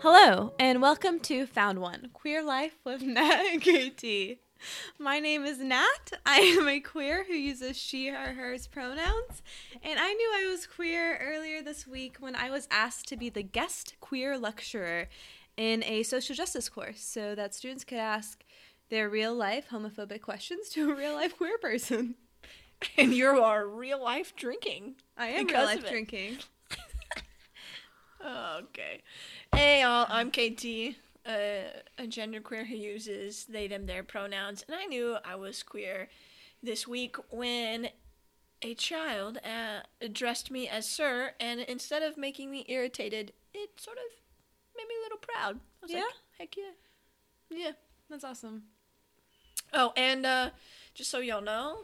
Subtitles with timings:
[0.00, 4.38] Hello, and welcome to Found One Queer Life with Nat and KT.
[4.96, 6.12] My name is Nat.
[6.24, 9.42] I am a queer who uses she, her, hers pronouns.
[9.82, 13.28] And I knew I was queer earlier this week when I was asked to be
[13.28, 15.08] the guest queer lecturer
[15.56, 18.44] in a social justice course so that students could ask
[18.90, 22.14] their real life homophobic questions to a real life queer person.
[22.96, 24.94] And you are real life drinking.
[25.16, 26.38] I am real life drinking.
[28.24, 29.02] Okay.
[29.54, 30.06] Hey, y'all.
[30.08, 31.30] I'm KT, uh,
[31.98, 34.64] a genderqueer who uses they, them, their pronouns.
[34.66, 36.08] And I knew I was queer
[36.62, 37.88] this week when
[38.62, 43.96] a child uh, addressed me as sir, and instead of making me irritated, it sort
[43.98, 44.04] of
[44.76, 45.56] made me a little proud.
[45.82, 45.98] I was Yeah?
[46.00, 46.70] like, heck yeah.
[47.50, 47.72] Yeah.
[48.10, 48.62] That's awesome.
[49.72, 50.50] Oh, and uh,
[50.94, 51.80] just so y'all know,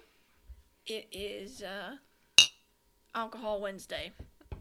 [0.87, 1.97] it is uh,
[3.15, 4.12] Alcohol Wednesday.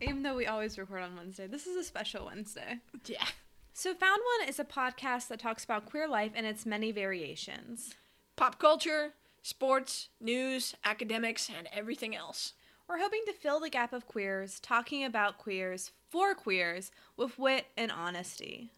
[0.02, 2.80] Even though we always record on Wednesday, this is a special Wednesday.
[3.06, 3.26] Yeah.
[3.74, 7.96] So, Found One is a podcast that talks about queer life and its many variations.
[8.36, 12.54] Pop culture, sports, news, academics, and everything else.
[12.88, 17.66] We're hoping to fill the gap of queers, talking about queers for queers with wit
[17.78, 18.72] and honesty.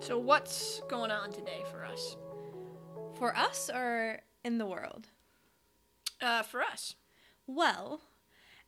[0.00, 2.16] So, what's going on today for us?
[3.14, 5.08] For us or in the world?
[6.20, 6.94] Uh, for us.
[7.46, 8.00] Well,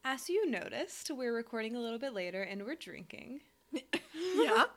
[0.04, 3.40] as you noticed, we're recording a little bit later and we're drinking.
[4.36, 4.64] Yeah.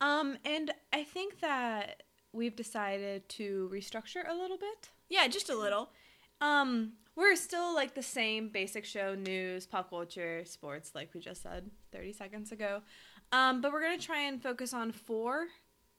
[0.00, 4.88] Um, and I think that we've decided to restructure a little bit.
[5.08, 5.90] yeah, just a little.
[6.40, 11.42] Um, we're still like the same basic show news, pop culture, sports, like we just
[11.42, 12.82] said 30 seconds ago.
[13.30, 15.46] Um, but we're going to try and focus on four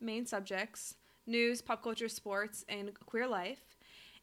[0.01, 0.95] main subjects
[1.27, 3.75] news, pop culture, sports, and queer life.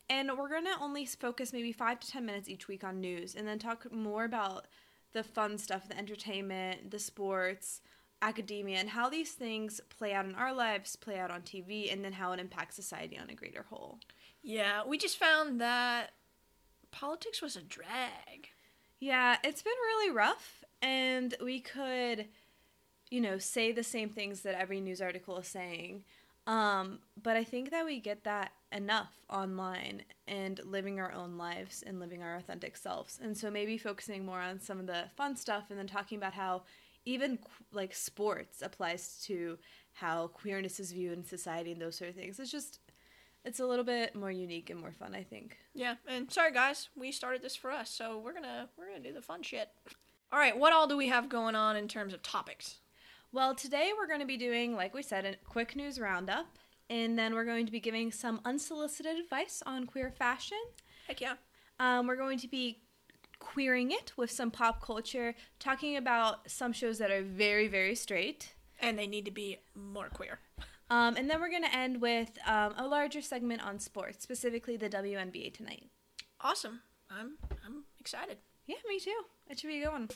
[0.08, 3.34] And we're going to only focus maybe five to 10 minutes each week on news
[3.34, 4.66] and then talk more about
[5.12, 7.80] the fun stuff, the entertainment, the sports,
[8.20, 12.04] academia, and how these things play out in our lives, play out on TV, and
[12.04, 13.98] then how it impacts society on a greater whole.
[14.42, 16.12] Yeah, we just found that
[16.90, 18.48] politics was a drag.
[19.00, 22.28] Yeah, it's been really rough, and we could,
[23.10, 26.04] you know, say the same things that every news article is saying.
[26.46, 31.84] Um, but I think that we get that enough online and living our own lives
[31.86, 33.20] and living our authentic selves.
[33.22, 36.32] And so maybe focusing more on some of the fun stuff and then talking about
[36.32, 36.62] how
[37.04, 37.38] even
[37.72, 39.58] like sports applies to
[39.92, 42.40] how queerness is viewed in society and those sort of things.
[42.40, 42.80] It's just,
[43.44, 45.58] it's a little bit more unique and more fun, I think.
[45.74, 49.12] Yeah, and sorry guys, we started this for us, so we're gonna we're gonna do
[49.12, 49.68] the fun shit.
[50.32, 52.78] All right, what all do we have going on in terms of topics?
[53.34, 56.58] Well, today we're going to be doing, like we said, a quick news roundup,
[56.90, 60.58] and then we're going to be giving some unsolicited advice on queer fashion.
[61.08, 61.36] Heck yeah.
[61.80, 62.82] Um, we're going to be
[63.38, 68.52] queering it with some pop culture, talking about some shows that are very, very straight.
[68.80, 70.38] And they need to be more queer.
[70.90, 74.76] Um, and then we're going to end with um, a larger segment on sports, specifically
[74.76, 75.88] the WNBA tonight.
[76.38, 76.80] Awesome.
[77.10, 78.36] I'm I'm excited.
[78.66, 79.22] Yeah, me too.
[79.48, 80.10] It should be a good one.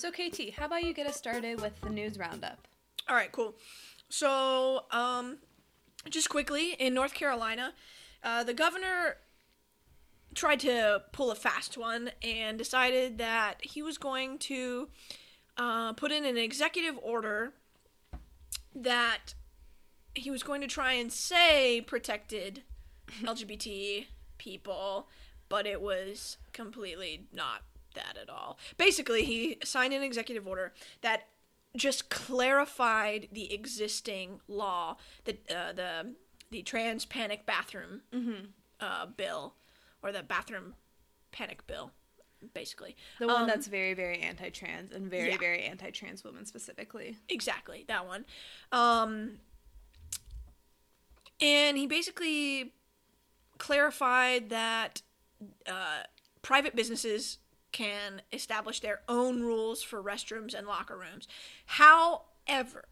[0.00, 2.66] So, KT, how about you get us started with the news roundup?
[3.06, 3.54] All right, cool.
[4.08, 5.36] So, um,
[6.08, 7.74] just quickly in North Carolina,
[8.24, 9.18] uh, the governor
[10.34, 14.88] tried to pull a fast one and decided that he was going to
[15.58, 17.52] uh, put in an executive order
[18.74, 19.34] that
[20.14, 22.62] he was going to try and say protected
[23.22, 24.06] LGBT
[24.38, 25.08] people,
[25.50, 27.64] but it was completely not
[28.04, 28.58] that at all.
[28.76, 30.72] Basically, he signed an executive order
[31.02, 31.28] that
[31.76, 36.14] just clarified the existing law, the uh, the
[36.50, 38.00] the trans panic bathroom
[38.80, 39.54] uh, bill,
[40.02, 40.74] or the bathroom
[41.30, 41.92] panic bill,
[42.54, 42.96] basically.
[43.18, 45.38] The one Um, that's very, very anti trans and very, yeah.
[45.38, 47.16] very anti trans women specifically.
[47.28, 48.24] Exactly, that one.
[48.72, 49.38] Um,
[51.40, 52.72] and he basically
[53.58, 55.02] clarified that
[55.66, 56.02] uh,
[56.42, 57.38] private businesses
[57.72, 61.28] can establish their own rules for restrooms and locker rooms.
[61.66, 62.84] However,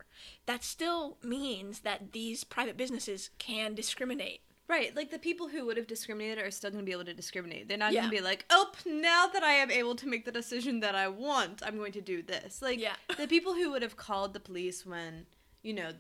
[0.47, 4.41] that still means that these private businesses can discriminate.
[4.69, 7.15] Right, like the people who would have discriminated are still going to be able to
[7.15, 7.69] discriminate.
[7.69, 8.01] They're not Yeah.
[8.03, 10.95] going to be like, "Oh, now that I am able to make the decision that
[10.95, 12.97] I want, I'm going to do this." Like Yeah.
[13.17, 15.27] the people who would have called the police when,
[15.63, 15.93] you know,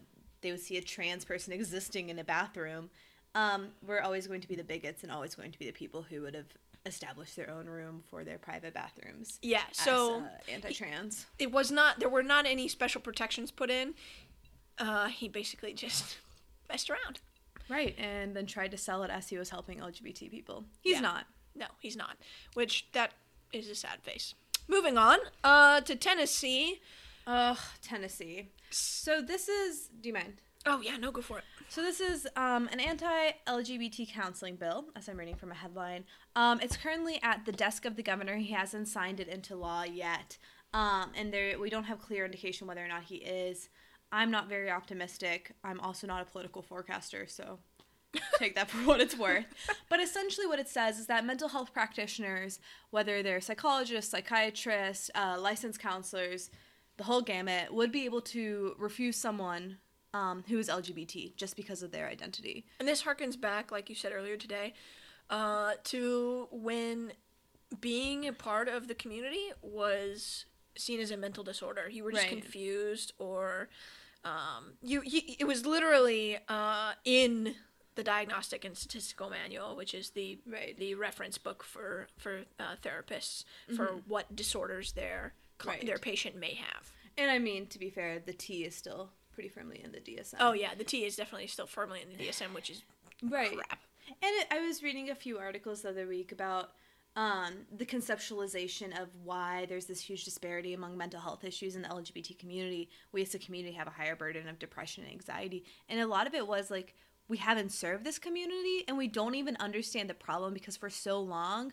[0.42, 2.90] they would see a trans person existing in a bathroom,
[3.34, 6.02] um, were always going to be the bigots and always going to be the people
[6.02, 6.52] who would have
[6.86, 9.38] established their own room for their private bathrooms.
[9.42, 11.26] Yeah, so uh, anti-trans.
[11.38, 13.94] it was not there were not any special protections put in
[14.78, 16.18] uh, he basically just
[16.68, 17.20] messed around.
[17.68, 20.64] Right, and then tried to sell it as he was helping LGBT people.
[20.80, 21.00] He's Yeah.
[21.00, 21.26] not.
[21.54, 22.16] No, he's not.
[22.54, 23.12] Which that
[23.52, 24.34] is a sad face.
[24.68, 26.80] Moving on uh, to Tennessee.
[27.26, 28.48] Ugh, Tennessee.
[28.70, 29.88] So this is.
[30.00, 30.34] Do you mind?
[30.64, 31.44] Oh yeah, no, go for it.
[31.70, 36.04] So this is um, an anti-LGBT counseling bill, as I'm reading from a headline.
[36.34, 38.36] Um, it's currently at the desk of the governor.
[38.36, 40.38] He hasn't signed it into law yet,
[40.72, 43.68] um, and there we don't have clear indication whether or not he is.
[44.10, 45.52] I'm not very optimistic.
[45.62, 47.58] I'm also not a political forecaster, so
[48.38, 49.44] take that for what it's worth.
[49.90, 52.60] But essentially, what it says is that mental health practitioners,
[52.90, 56.48] whether they're psychologists, psychiatrists, uh, licensed counselors,
[56.96, 59.76] the whole gamut, would be able to refuse someone
[60.18, 62.64] um, who is LGBT just because of their identity.
[62.80, 64.74] And this harkens back, like you said earlier today,
[65.30, 67.12] uh, to when
[67.80, 71.88] being a part of the community was seen as a mental disorder.
[71.88, 72.30] You were just Right.
[72.42, 73.68] confused, or
[74.24, 75.20] um, you, you.
[75.38, 77.54] It was literally uh, in
[77.94, 80.76] the Diagnostic and Statistical Manual, which is the Right.
[80.78, 83.44] the reference book for for uh, therapists
[83.76, 85.84] for what disorders their Right.
[85.84, 86.92] their patient may have.
[87.16, 90.34] And I mean, to be fair, the T is still pretty firmly in the DSM.
[90.40, 92.82] Oh yeah, the T is definitely still firmly in the DSM, which is
[93.22, 93.54] right.
[93.54, 93.78] crap.
[94.08, 96.70] And it, I was reading a few articles the other week about
[97.14, 101.88] um, the conceptualization of why there's this huge disparity among mental health issues in the
[101.88, 102.90] LGBT community.
[103.12, 105.62] We as a community have a higher burden of depression and anxiety.
[105.88, 106.96] And a lot of it was like,
[107.28, 111.20] we haven't served this community and we don't even understand the problem because for so
[111.20, 111.72] long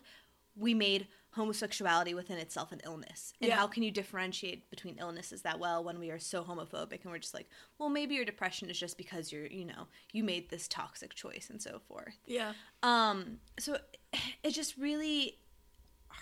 [0.54, 3.32] we made homosexuality within itself an illness.
[3.40, 3.56] And Yeah.
[3.56, 7.18] how can you differentiate between illnesses that well when we are so homophobic and we're
[7.18, 7.48] just like,
[7.78, 11.48] well, maybe your depression is just because you're, you know, you made this toxic choice
[11.50, 12.16] and so forth.
[12.26, 12.54] Yeah.
[12.82, 13.78] Um, so
[14.42, 15.38] it just really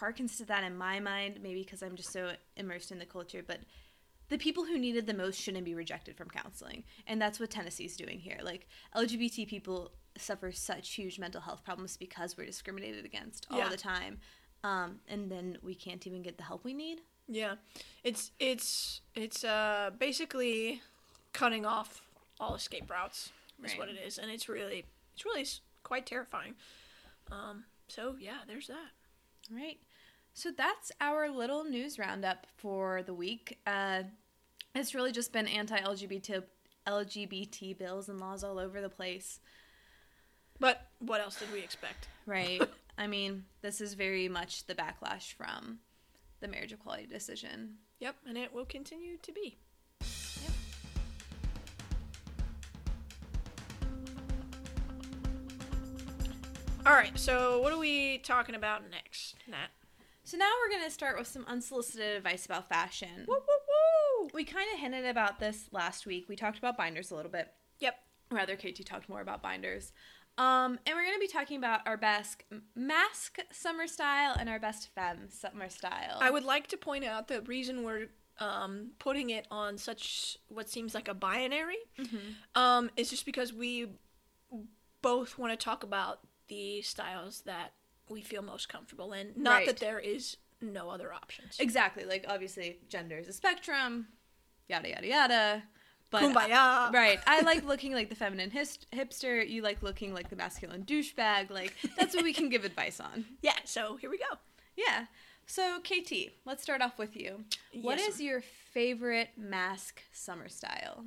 [0.00, 3.42] harkens to that in my mind, maybe because I'm just so immersed in the culture,
[3.46, 3.60] but
[4.28, 6.82] the people who needed the most shouldn't be rejected from counseling.
[7.06, 8.38] And that's what Tennessee's doing here.
[8.42, 13.68] Like LGBT people suffer such huge mental health problems because we're discriminated against all Yeah.
[13.68, 14.18] the time.
[14.64, 17.02] Um, and then we can't even get the help we need.
[17.28, 17.54] Yeah,
[18.02, 20.82] it's it's it's uh basically
[21.32, 22.02] cutting off
[22.40, 23.30] all escape routes.
[23.62, 24.84] Is what it is, and it's really
[25.14, 25.46] it's really
[25.84, 26.54] quite terrifying.
[27.30, 27.64] Um.
[27.88, 28.90] So yeah, there's that.
[29.50, 29.78] All right.
[30.32, 33.58] So that's our little news roundup for the week.
[33.66, 34.02] Uh,
[34.74, 36.42] it's really just been anti-LGBT
[36.86, 39.38] LGBT bills and laws all over the place.
[40.58, 42.08] But what else did we expect?
[42.26, 42.60] Right.
[42.96, 45.78] I mean, this is very much the backlash from
[46.40, 47.76] the marriage equality decision.
[47.98, 49.58] Yep, and it will continue to be.
[56.86, 59.68] All right, so what are we talking about next, Nat?
[60.24, 63.24] So now we're going to start with some unsolicited advice about fashion.
[63.26, 64.30] Woo woo woo!
[64.34, 66.28] We kind of hinted about this last week.
[66.28, 67.48] We talked about binders a little bit.
[67.80, 67.94] Yep.
[68.30, 69.92] rather KT talked more about binders.
[70.36, 72.42] Um, and we're going to be talking about our best
[72.74, 76.18] masc summer style and our best femme summer style.
[76.20, 78.08] I would like to point out the reason we're
[78.40, 81.76] um, putting it on such what seems like a binary
[82.56, 83.90] um, is just because we
[85.02, 87.72] both want to talk about the styles that
[88.08, 89.32] we feel most comfortable in.
[89.36, 89.66] Not Right.
[89.66, 91.56] that there is no other options.
[91.60, 94.08] exactly like obviously gender is a spectrum,
[94.68, 95.62] yada yada yada.
[96.20, 96.92] But Kumbaya.
[96.92, 99.46] right, I like looking like the feminine his- hipster.
[99.48, 101.50] You like looking like the masculine douchebag.
[101.50, 103.24] Like that's what we can give advice on.
[103.42, 104.38] Yeah, so here we go.
[104.76, 105.06] Yeah.
[105.46, 107.44] So KT, let's start off with you.
[107.82, 108.40] What Yes, is your
[108.72, 111.04] favorite masc summer style?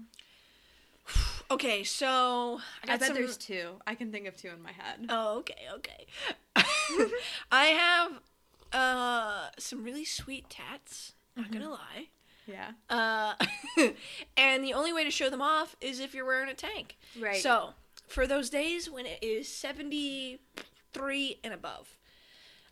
[1.50, 3.76] Okay, so I, I, bet some- there's two.
[3.88, 5.06] I can think of two in my head.
[5.08, 6.06] Oh, okay, okay.
[7.52, 8.12] I have
[8.74, 11.14] uh, some really sweet tats.
[11.38, 12.10] Not gonna lie.
[12.48, 12.72] Yeah.
[12.90, 13.34] Uh,
[14.38, 16.98] and the only way to show them off is if you're wearing a tank.
[17.20, 17.42] Right.
[17.42, 17.74] So,
[18.08, 21.98] for those days when it is 73 and above,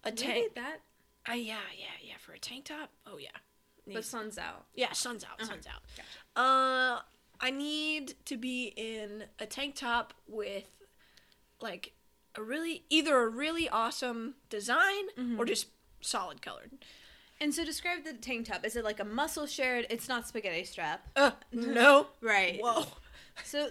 [0.03, 0.53] a tank.
[0.55, 0.77] that,
[1.29, 2.13] Uh, yeah, yeah, yeah.
[2.20, 3.29] For a tank top, oh yeah.
[3.86, 4.65] but Needs- sun's out.
[4.75, 5.46] yeah, sun's out, Uh-huh.
[5.48, 5.82] sun's out.
[5.98, 6.08] Gotcha.
[6.39, 7.01] Uh,
[7.41, 10.70] I need to be in a tank top with,
[11.60, 11.94] like,
[12.36, 15.39] a really either a really awesome design Mm-hmm.
[15.39, 15.67] or just
[16.01, 16.72] solid colored.
[17.42, 18.65] And so describe the tank top.
[18.65, 19.86] Is it like a muscle shirt?
[19.89, 21.06] It's not spaghetti strap.
[21.15, 22.08] Uh, no.
[22.22, 22.60] Right.
[22.62, 22.86] Whoa.
[23.44, 23.68] So,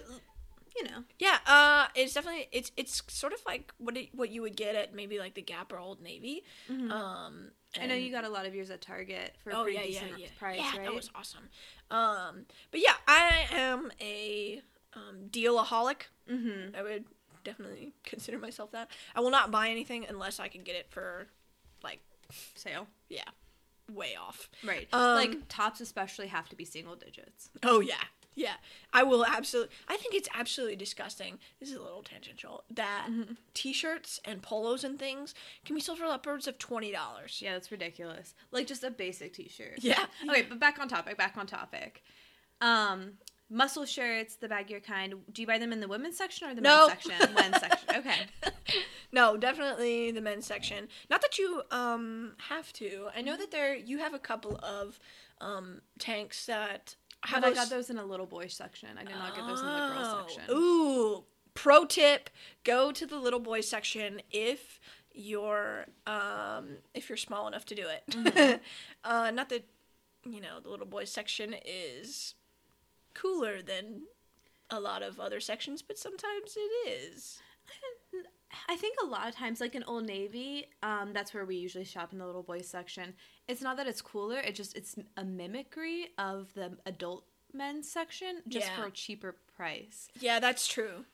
[0.77, 1.03] you know.
[1.17, 4.75] Yeah, uh, it's definitely it's it's sort of like what it, what you would get
[4.75, 6.43] at maybe like the Gap or Old Navy.
[6.69, 7.83] Um, Mm-hmm.
[7.83, 9.83] I know you got a lot of yours at Target for a Oh pretty yeah,
[9.83, 10.27] yeah, decent yeah.
[10.39, 10.85] price, yeah, right?
[10.85, 11.49] that was awesome.
[11.91, 14.61] Um, but yeah, I am a
[14.93, 16.03] um, dealaholic.
[16.31, 16.73] mm-hmm.
[16.73, 17.03] I would
[17.43, 18.89] definitely consider myself that.
[19.13, 21.27] I will not buy anything unless I can get it for
[21.83, 21.99] like
[22.55, 22.87] Sale.
[23.09, 23.23] yeah,
[23.93, 24.49] way off.
[24.63, 24.87] Right.
[24.93, 27.49] Um, like tops especially have to be single digits.
[27.63, 28.03] Oh yeah,
[28.35, 28.55] Yeah,
[28.93, 29.73] I will absolutely.
[29.87, 31.39] I think it's absolutely disgusting.
[31.59, 32.63] This is a little tangential.
[32.69, 33.07] That
[33.53, 35.33] t-shirts and polos and things
[35.65, 37.39] can be sold for upwards of twenty dollars.
[37.41, 38.33] Yeah, that's ridiculous.
[38.51, 39.79] Like just a basic t-shirt.
[39.79, 40.05] Yeah.
[40.29, 41.17] Okay, but back on topic.
[41.17, 42.03] Back on topic.
[42.61, 43.13] Um,
[43.49, 45.13] muscle shirts, the baggier kind.
[45.31, 46.87] Do you buy them in the women's section or the No.
[46.87, 47.33] men's section?
[47.35, 47.89] men's section.
[47.95, 48.15] Okay.
[49.11, 50.87] No, definitely the men's section.
[51.09, 53.07] Not that you um have to.
[53.15, 54.99] I know that there you have a couple of
[55.41, 58.89] um tanks that have But I got those in a little boy section.
[58.99, 60.43] I did not get those in the girls Oh, section.
[60.55, 61.23] Ooh,
[61.53, 62.29] pro tip:
[62.63, 64.79] go to the little boy section if
[65.13, 68.03] you're um if you're small enough to do it.
[68.11, 68.57] Mm-hmm.
[69.03, 69.65] uh, not that
[70.25, 72.33] you know the little boys section is
[73.15, 74.03] cooler than
[74.69, 77.39] a lot of other sections, but sometimes it is.
[78.69, 81.83] I think a lot of times, like in Old Navy, um, that's where we usually
[81.83, 83.13] shop in the little boys section.
[83.47, 88.41] It's not that it's cooler; it just it's a mimicry of the adult men's section,
[88.47, 88.75] just Yeah.
[88.75, 90.07] for a cheaper price.
[90.19, 91.05] Yeah, that's true.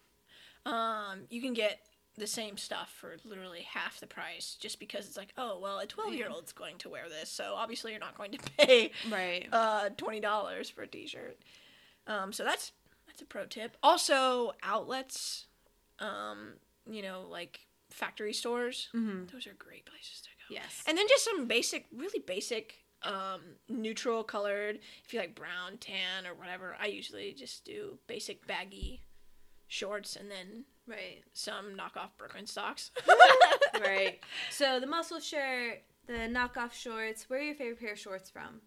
[0.66, 1.80] Um, you can get
[2.18, 5.88] the same stuff for literally half the price just because it's like, oh well, a
[5.88, 9.48] twelve year old's going to wear this, so obviously you're not going to pay Right.
[9.52, 11.40] uh twenty dollars for a t-shirt.
[12.08, 12.72] Um, so that's
[13.08, 13.78] that's a pro tip.
[13.84, 15.48] Also, outlets,
[16.00, 16.54] um,
[16.90, 18.90] you know, like factory stores.
[18.96, 19.26] mm-hmm.
[19.32, 20.56] Those are great places to go.
[20.56, 20.84] Yes.
[20.88, 24.80] And then just some basic, really basic, um, neutral colored.
[25.06, 29.04] If you like brown, tan, or whatever, I usually just do basic baggy
[29.68, 31.24] shorts and then right.
[31.34, 32.92] some knockoff Brooklyn Birkenstocks.
[33.82, 34.20] right.
[34.50, 37.30] So the muscle shirt, the knockoff shorts.
[37.30, 38.62] Where are your favorite pair of shorts from?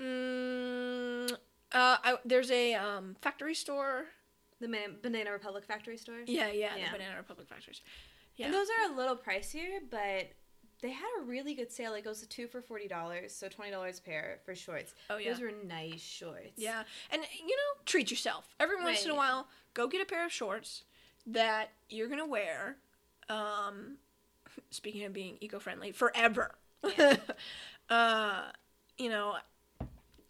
[0.00, 1.36] mm,
[1.72, 4.04] uh, I, there's a um, factory store.
[4.60, 6.20] The Man- Banana Republic factory store.
[6.26, 6.86] Yeah, yeah, Yeah.
[6.86, 7.82] the Banana Republic factories.
[8.36, 8.46] Yeah.
[8.46, 10.30] And those are a little pricier, but
[10.82, 11.94] they had a really good sale.
[11.94, 14.94] It goes to two for forty dollars, so twenty dollars pair for shorts.
[15.10, 15.32] Oh, yeah.
[15.32, 16.52] Those were nice shorts.
[16.56, 19.48] Yeah, and you know, treat yourself every once in a while.
[19.74, 20.84] Go get a pair of shorts
[21.26, 22.76] that you're gonna wear.
[23.28, 23.96] Um,
[24.70, 26.54] speaking of being eco-friendly, forever.
[26.96, 27.16] Yeah.
[27.90, 28.42] uh,
[28.98, 29.36] you know,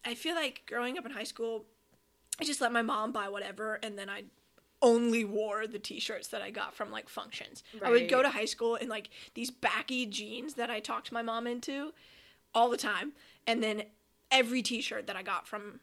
[0.06, 1.66] I feel like growing up in high school,
[2.40, 4.24] I just let my mom buy whatever, and then I
[4.82, 7.64] only wore the t-shirts that I got from like functions.
[7.82, 11.22] I would go to high school in like these baggy jeans that I talked my
[11.22, 11.92] mom into
[12.54, 13.12] all the time,
[13.46, 13.82] and then
[14.30, 15.80] every t-shirt that I got from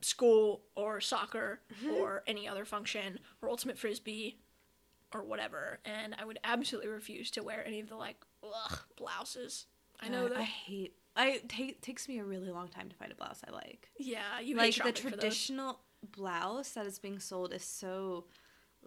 [0.00, 1.60] school or soccer
[1.92, 4.38] or any other function or ultimate frisbee
[5.12, 9.66] or whatever, and I would absolutely refuse to wear any of the like ugh, blouses.
[10.00, 10.38] I know Uh, that.
[10.38, 10.94] I hate.
[11.18, 13.90] I take takes me a really long time to find a blouse I like.
[13.98, 15.20] yeah, you like the shopping for those.
[15.20, 15.80] traditional
[16.12, 18.24] blouse that is being sold is so.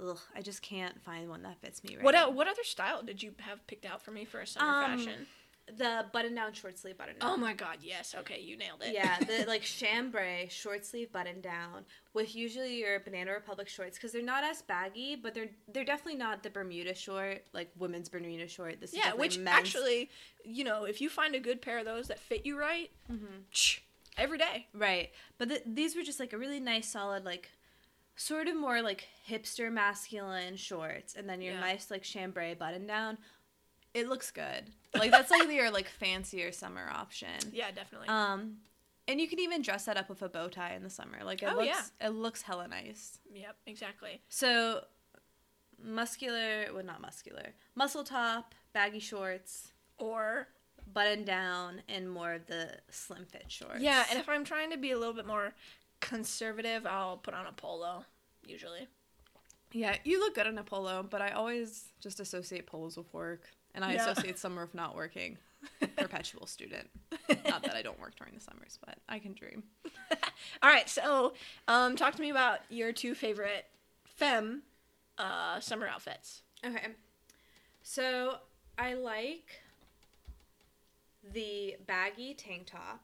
[0.02, 2.04] Ugh, I just can't find one that fits me right.
[2.06, 4.82] What el- what other style did you have picked out for me for a summer
[4.84, 5.28] Um, fashion?
[5.78, 7.30] The button down short sleeve button down.
[7.32, 8.14] Oh my god, yes.
[8.20, 8.94] Okay, you nailed it.
[8.94, 14.12] Yeah, the like chambray short sleeve button down with usually your Banana Republic shorts because
[14.12, 18.48] they're not as baggy, but they're they're definitely not the Bermuda short like women's Bermuda
[18.48, 18.80] short.
[18.82, 19.58] This is yeah, which men's.
[19.60, 20.10] actually,
[20.44, 23.26] you know, if you find a good pair of those that fit you right, Mm-hmm.
[23.52, 23.80] shh,
[24.18, 24.68] every day.
[24.74, 27.50] right, but th- these were just like a really nice solid like
[28.16, 31.60] sort of more like hipster masculine shorts, and then your Yeah.
[31.62, 33.18] nice like chambray button down.
[33.94, 34.64] It looks good.
[34.94, 37.30] Like that's like your like fancier summer option.
[37.52, 38.08] Yeah, definitely.
[38.08, 38.58] Um,
[39.08, 41.18] and you can even dress that up with a bow tie in the summer.
[41.26, 41.68] Like it Oh, looks,
[42.00, 42.08] yeah.
[42.08, 43.20] it looks hella nice.
[43.34, 44.22] yep, exactly.
[44.30, 44.82] So,
[45.84, 50.48] muscular, well, not muscular, muscle top, baggy shorts, Or
[50.94, 53.82] button down, and more of the slim fit shorts.
[53.82, 55.54] yeah, and if I'm trying to be a little bit more
[56.00, 58.06] conservative, I'll put on a polo
[58.46, 58.88] usually.
[59.72, 63.50] yeah, you look good in a polo, but I always just associate polos with work,
[63.76, 64.10] and I Yeah.
[64.10, 65.38] associate summer with not working.
[65.98, 66.90] Perpetual student.
[67.48, 69.64] Not that I don't work during the summers, but I can dream.
[70.64, 71.34] All right, so
[71.68, 73.66] um, talk to me about your two favorite
[74.06, 74.64] femme
[75.18, 76.42] uh, summer outfits.
[76.66, 76.88] Okay.
[77.84, 78.36] So
[78.78, 79.62] I like
[81.34, 83.02] the baggy tank top.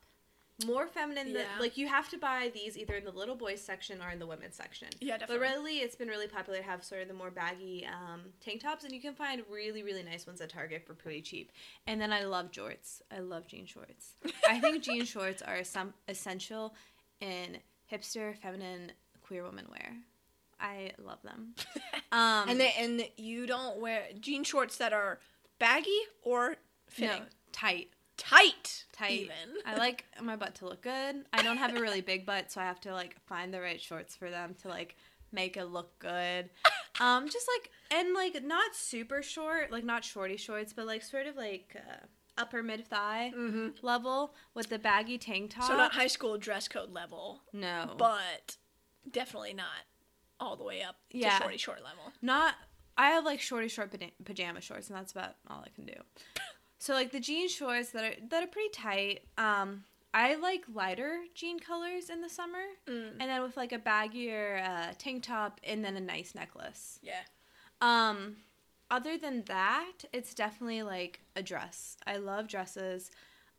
[0.66, 4.02] More feminine than like you have to buy these either in the little boys section
[4.02, 4.88] or in the women's section.
[5.00, 5.38] Yeah, definitely.
[5.38, 5.72] But definitely.
[5.72, 8.84] really it's been really popular to have sort of the more baggy um, tank tops
[8.84, 11.52] and you can find really, really nice ones at Target for pretty cheap.
[11.86, 13.02] And then I love jorts.
[13.16, 14.14] I love jean shorts.
[14.50, 16.74] I think jean shorts are some essential
[17.22, 17.58] in
[17.92, 19.94] hipster, feminine, queer woman wear.
[20.60, 21.54] I love them.
[22.10, 25.20] Um, and they, and you don't wear jean shorts that are
[25.60, 26.56] baggy or
[26.88, 27.20] fitting.
[27.20, 27.90] no, tight.
[28.16, 28.77] Tight.
[28.98, 29.12] Tight.
[29.22, 29.34] Even.
[29.66, 31.26] I like my butt to look good.
[31.34, 33.80] I don't have a really big butt, so I have to like find the right
[33.82, 34.96] shorts for them to like
[35.32, 36.50] make it look good.
[37.00, 41.28] Um, just like and like not super short, like not shorty shorts, but like sort
[41.28, 42.06] of like uh,
[42.38, 43.86] upper mid thigh Mm-hmm.
[43.86, 45.66] level with the baggy tank top.
[45.66, 48.58] So not high school dress code level, no, but
[49.12, 49.68] definitely not
[50.40, 51.38] all the way up Yeah.
[51.38, 52.12] to shorty short level.
[52.22, 52.56] not.
[53.00, 55.94] I have like shorty short pajama- pajama shorts, and that's about all I can do.
[56.80, 59.22] So like the jean shorts that are that are pretty tight.
[59.38, 63.12] Um, I like lighter jean colors in the summer, Mm.
[63.20, 67.00] and then with like a baggier uh, tank top, and then a nice necklace.
[67.04, 67.22] Yeah.
[67.82, 68.38] Um,
[68.90, 71.98] other than that, it's definitely like a dress.
[72.08, 73.12] I love dresses.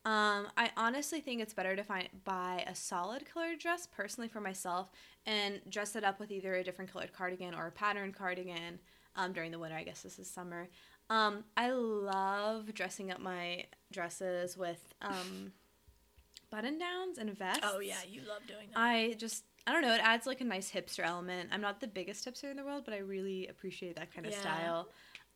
[0.04, 4.40] Um, I honestly think it's better to find buy a solid colored dress personally for
[4.40, 4.90] myself
[5.26, 8.78] and dress it up with either a different colored cardigan or a patterned cardigan.
[9.16, 10.68] Um, during the winter, I guess this is summer.
[11.10, 15.52] Um, I love dressing up my dresses with um,
[16.50, 17.60] button downs and vests.
[17.64, 18.78] Oh yeah, you love doing that.
[18.80, 21.50] I just I don't know, it adds like a nice hipster element.
[21.52, 24.32] I'm not the biggest hipster in the world, but I really appreciate that kind of
[24.32, 24.40] Yeah.
[24.40, 24.88] style.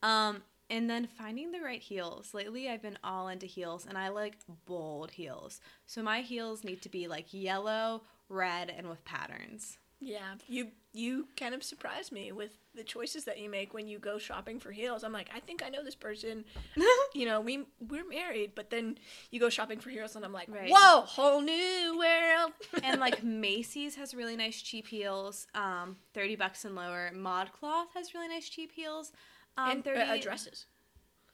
[0.03, 2.33] Um and then finding the right heels.
[2.33, 5.61] Lately I've been all into heels and I like bold heels.
[5.87, 9.77] So my heels need to be like yellow, red and with patterns.
[10.01, 13.99] yeah, you you kind of surprise me with the choices that you make when you
[13.99, 15.03] go shopping for heels.
[15.05, 16.45] I'm like, I think I know this person.
[17.15, 18.99] you know, we we're married, but then
[19.31, 20.71] you go shopping for heels, and I'm like, Right.
[20.71, 22.53] whoa, whole new world.
[22.83, 27.11] and like Macy's has really nice cheap heels, um 30 bucks and lower.
[27.15, 29.13] Modcloth has really nice cheap heels.
[29.57, 30.67] Um, and 30 uh, dresses.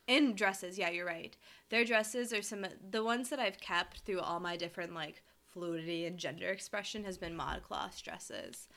[0.07, 1.37] In dresses, yeah, you're right.
[1.69, 5.23] Their dresses are some the ones that I've kept through all my different like
[5.53, 8.69] fluidity and gender expression has been modcloth dresses.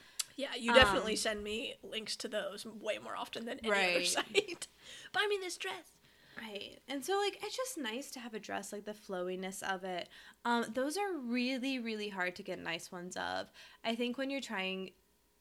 [0.42, 3.80] Yeah, you definitely Um, send me links to those way more often than any other
[3.98, 4.06] Right.
[4.06, 4.66] site.
[5.12, 5.98] Buy me this dress.
[6.36, 6.80] Right.
[6.88, 10.08] And so like it's just nice to have a dress like the flowiness of it.
[10.44, 13.52] Um those are really really hard to get nice ones of.
[13.84, 14.90] I think when you're trying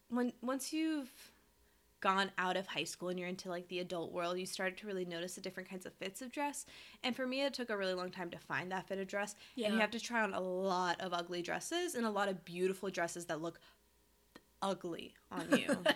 [0.09, 1.09] when once you've
[2.01, 4.87] gone out of high school and you're into like the adult world, you start to
[4.87, 6.65] really notice the different kinds of fits of dress.
[7.03, 9.35] And for me it took a really long time to find that fit of dress.
[9.55, 9.67] Yeah.
[9.67, 12.43] And you have to try on a lot of ugly dresses and a lot of
[12.43, 13.59] beautiful dresses that look
[14.61, 15.77] ugly on you.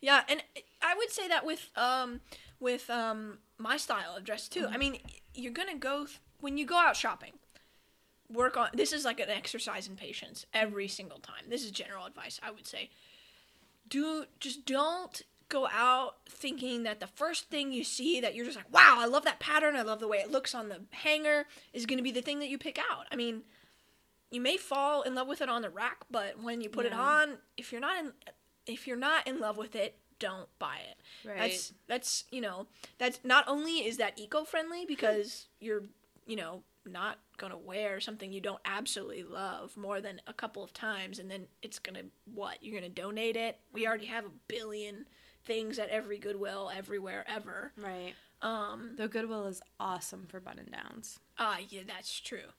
[0.00, 0.42] Yeah, and
[0.82, 2.20] I would say that with um
[2.60, 4.66] with um my style of dress too.
[4.70, 4.98] I mean,
[5.34, 7.32] you're gonna go th- when you go out shopping.
[8.30, 11.44] Work on this is like an exercise in patience every single time.
[11.48, 12.90] This is general advice I would say.
[13.88, 18.56] Do just don't go out thinking that the first thing you see that you're just
[18.56, 21.46] like, wow, I love that pattern, I love the way it looks on the hanger
[21.72, 23.06] is gonna be the thing that you pick out.
[23.10, 23.42] I mean,
[24.30, 26.92] you may fall in love with it on the rack, but when you put it
[26.92, 28.12] on, if you're not in
[28.66, 31.28] if you're not in love with it, don't buy it.
[31.28, 31.38] Right.
[31.38, 32.66] That's that's you know
[32.98, 35.82] that's not only is that eco friendly because you're
[36.26, 40.72] you know not gonna wear something you don't absolutely love more than a couple of
[40.72, 42.02] times and then it's gonna
[42.34, 43.58] what you're gonna donate it.
[43.72, 45.06] We already have a billion
[45.44, 47.72] things at every Goodwill everywhere ever.
[47.76, 48.14] right.
[48.40, 48.92] Um.
[48.96, 51.18] The Goodwill is awesome for button downs.
[51.38, 52.52] Ah, yeah, that's true.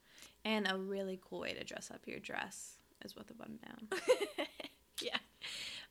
[0.50, 4.00] And a really cool way to dress up your dress is with a button down.
[5.02, 5.18] yeah.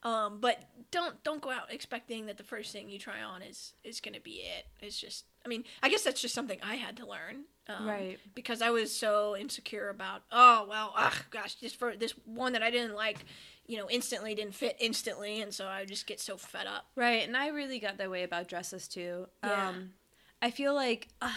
[0.03, 3.75] Um, but don't don't go out expecting that the first thing you try on is
[3.85, 4.67] is gonna be it.
[4.81, 8.19] It's just, I mean, I guess that's just something I had to learn, um, Right.
[8.35, 12.63] Because I was so insecure about, oh well, ugh, gosh, this for this one that
[12.63, 13.25] I didn't like,
[13.67, 16.87] you know, instantly didn't fit instantly, and so I would just get so fed up.
[16.97, 19.27] Right, and I really got that way about dresses too.
[19.45, 19.69] Yeah.
[19.69, 19.91] Um,
[20.41, 21.33] I feel like uh,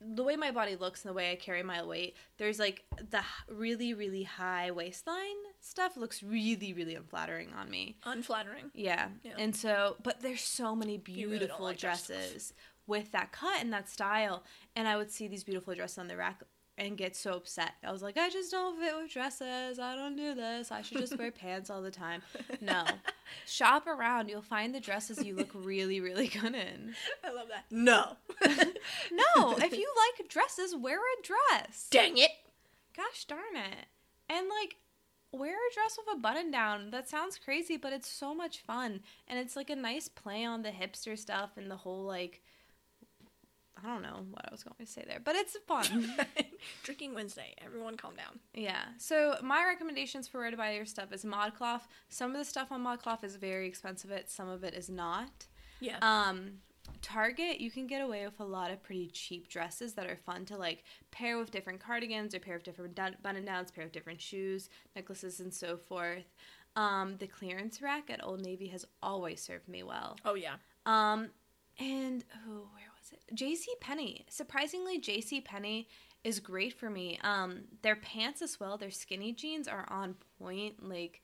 [0.00, 3.22] the way my body looks and the way I carry my weight, there's like the
[3.48, 7.96] really, really high waistline stuff looks really, really unflattering on me.
[8.04, 8.70] Unflattering.
[8.74, 9.08] Yeah.
[9.22, 9.34] Yeah.
[9.38, 12.54] And so, but there's so many really beautiful like that dresses
[12.86, 14.44] with that cut and that style.
[14.74, 16.42] And I would see these beautiful dresses on the rack
[16.80, 17.72] and get so upset.
[17.84, 19.78] I was like, I just don't fit with dresses.
[19.78, 20.72] I don't do this.
[20.72, 22.22] I should just wear pants all the time.
[22.60, 22.84] No.
[23.46, 24.30] Shop around.
[24.30, 26.94] You'll find the dresses you look really, really good in.
[27.22, 27.66] I love that.
[27.70, 28.16] No.
[29.12, 29.86] No, if you
[30.18, 31.88] like dresses, wear a dress.
[31.90, 32.30] Dang it.
[32.96, 33.86] Gosh darn it.
[34.28, 34.76] And like
[35.32, 36.90] wear a dress with a button down.
[36.90, 39.00] That sounds crazy, but it's so much fun.
[39.28, 42.42] And it's like a nice play on the hipster stuff and the whole like
[43.82, 46.14] I don't know what I was going to say there, but it's fun.
[46.82, 47.54] Drinking Wednesday.
[47.64, 48.38] Everyone calm down.
[48.54, 48.84] yeah.
[48.98, 51.82] So my recommendations for where to buy your stuff is ModCloth.
[52.08, 54.10] Some of the stuff on ModCloth is very expensive.
[54.10, 55.46] It some of it is not.
[55.80, 55.96] Yeah.
[56.02, 56.58] Um,
[57.02, 60.44] Target, you can get away with a lot of pretty cheap dresses that are fun
[60.46, 63.92] to like pair with different cardigans or pair with different dun- button downs, pair with
[63.92, 66.24] different shoes, necklaces, and so forth.
[66.76, 70.16] Um, the clearance rack at Old Navy has always served me well.
[70.24, 70.54] oh yeah.
[70.84, 71.30] Um,
[71.78, 72.89] and oh, where
[73.34, 73.72] J.C.
[73.80, 74.24] Penney.
[74.28, 75.40] Surprisingly, J.C.
[75.40, 75.88] Penney
[76.24, 77.18] is great for me.
[77.22, 78.76] Um, their pants as well.
[78.76, 81.22] Their skinny jeans are on point, like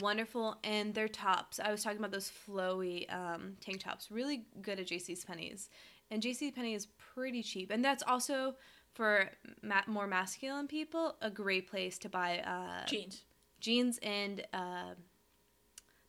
[0.00, 1.60] wonderful, and their tops.
[1.60, 4.10] I was talking about those flowy um, tank tops.
[4.10, 5.16] Really good at J.C.
[5.26, 5.68] Penney's.
[6.10, 8.54] and JCPenney is pretty cheap, and that's also
[8.94, 9.30] for
[9.62, 13.22] ma- more masculine people a great place to buy uh, Jeans.
[13.60, 14.94] jeans and uh,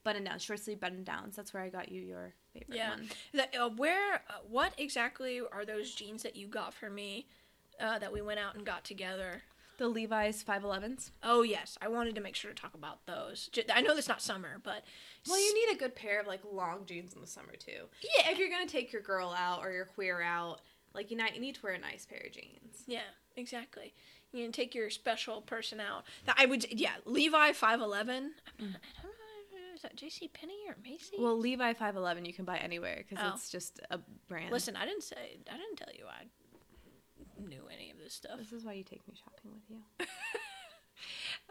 [0.04, 1.36] button downs, short sleeve button downs.
[1.36, 2.90] That's where I got you your favorite Yeah.
[2.92, 3.10] one.
[3.34, 7.28] That, uh, where, uh, what exactly are those jeans that you got for me
[7.80, 9.42] uh, that we went out and got together?
[9.78, 11.10] The Levi's 511s.
[11.24, 11.78] Oh, yes.
[11.82, 13.50] I wanted to make sure to talk about those.
[13.74, 14.86] I know that's not summer, but.
[15.28, 17.86] Well, you need a good pair of like long jeans in the summer too.
[18.02, 18.30] Yeah.
[18.30, 20.62] If you're gonna take your girl out or your queer out,
[20.94, 22.84] like you, not, you need to wear a nice pair of jeans.
[22.86, 23.00] Yeah,
[23.36, 23.94] exactly.
[24.32, 26.06] You can take your special person out.
[26.38, 28.34] I would, yeah, Levi 511.
[28.60, 29.10] I, mean, I don't know,
[29.84, 30.30] is that J.C.
[30.30, 31.18] Penney or Macy?
[31.20, 33.34] Well, Levi 511 you can buy anywhere because Oh.
[33.36, 34.52] it's just a brand.
[34.52, 36.26] listen, I didn't say, I didn't tell you I
[37.48, 38.38] knew any of this stuff.
[38.40, 40.06] this is why you take me shopping with you.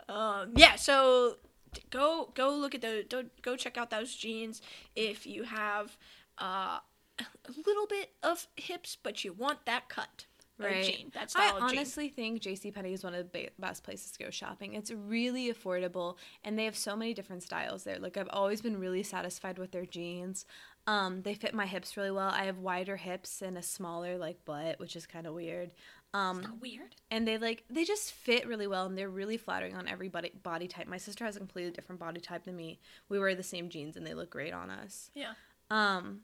[0.09, 1.37] Um, yeah, so
[1.75, 4.61] t- go go look at the do- go check out those jeans
[4.97, 5.97] if you have
[6.39, 6.79] uh,
[7.21, 10.27] a little bit of hips, but you want that cut.
[10.59, 11.11] Right.
[11.15, 11.79] that I style of jean.
[11.79, 14.75] honestly think JCPenney is one of the best places to go shopping.
[14.75, 17.99] It's really affordable and they have so many different styles there.
[17.99, 20.45] Like I've always been really satisfied with their jeans.
[20.87, 22.29] Um, they fit my hips really well.
[22.29, 25.73] I have wider hips and a smaller like butt, which is kind of weird.
[26.15, 26.95] Um, weird.
[27.11, 30.31] and they like they just fit really well and they're really flattering on every body,
[30.43, 30.87] body type.
[30.87, 32.79] My sister has a completely different body type than me.
[33.09, 35.11] We wear the same jeans and they look great on us.
[35.15, 35.33] Yeah,
[35.71, 36.21] Um,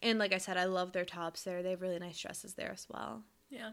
[0.00, 1.60] and like I said, I love their tops there.
[1.62, 3.24] They have really nice dresses there as well.
[3.52, 3.70] Yeah,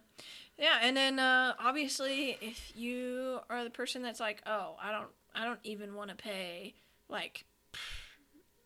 [0.58, 0.78] yeah.
[0.82, 5.46] And then uh, obviously, if you are the person that's like, oh, I don't, I
[5.46, 6.76] don't even want to pay
[7.08, 7.46] like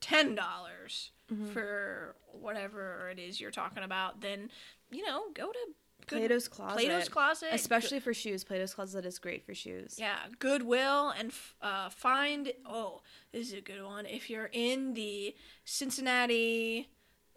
[0.01, 1.51] ten dollars Mm-hmm.
[1.53, 4.49] for whatever it is you're talking about, then
[4.91, 5.57] you know, go to
[6.05, 6.75] good- Plato's Closet.
[6.75, 8.43] Plato's Closet, Especially for shoes.
[8.43, 9.95] Plato's Closet is great for shoes.
[9.97, 12.51] Yeah, Goodwill and uh, find.
[12.65, 14.05] Oh, this is a good one.
[14.05, 16.89] If you're in the Cincinnati,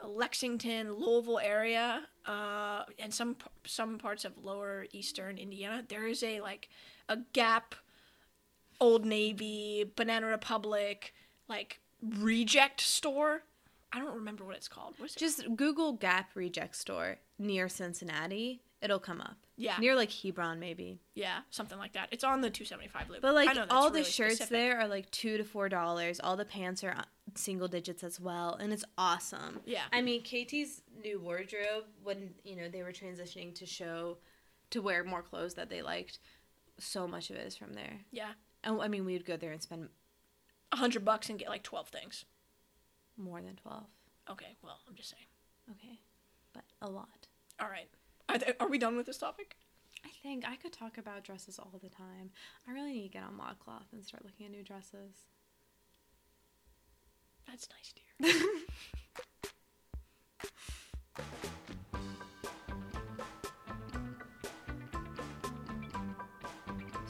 [0.05, 6.41] Lexington, Louisville area, uh, and some some parts of lower eastern Indiana, there is a
[6.41, 6.69] like
[7.09, 7.75] a Gap,
[8.81, 11.15] Old Navy, Banana Republic,
[11.49, 13.43] like reject store.
[13.93, 14.95] I don't remember what it's called.
[15.03, 15.15] It?
[15.17, 18.61] Just Google Gap Reject Store near Cincinnati.
[18.83, 19.46] It'll come up.
[19.59, 19.77] Yeah.
[19.79, 21.01] Near like Hebron, maybe.
[21.15, 22.09] yeah, something like that.
[22.13, 23.23] It's on the 275 loop.
[23.23, 24.51] But like all the really shirts specific.
[24.51, 26.21] there are like two to four dollars.
[26.23, 29.61] All the pants are uh, single digits as well, and it's awesome.
[29.65, 29.85] Yeah.
[29.93, 34.19] I mean, KT's new wardrobe when you know they were transitioning to show
[34.71, 36.19] to wear more clothes that they liked.
[36.79, 38.01] So much of it is from there.
[38.13, 39.89] Yeah, And I mean, we would go there and spend
[40.73, 42.25] a hundred bucks and get like 12 things.
[43.17, 43.87] more than twelve.
[44.31, 45.25] Okay, well, I'm just saying.
[45.71, 45.99] Okay,
[46.53, 47.29] but a lot.
[47.61, 47.89] All right.
[48.29, 49.57] Are, th- are we done with this topic?
[50.05, 52.31] I think I could talk about dresses all the time.
[52.69, 55.15] I really need to get on ModCloth and start looking at new dresses.
[57.47, 58.41] That's nice, dear.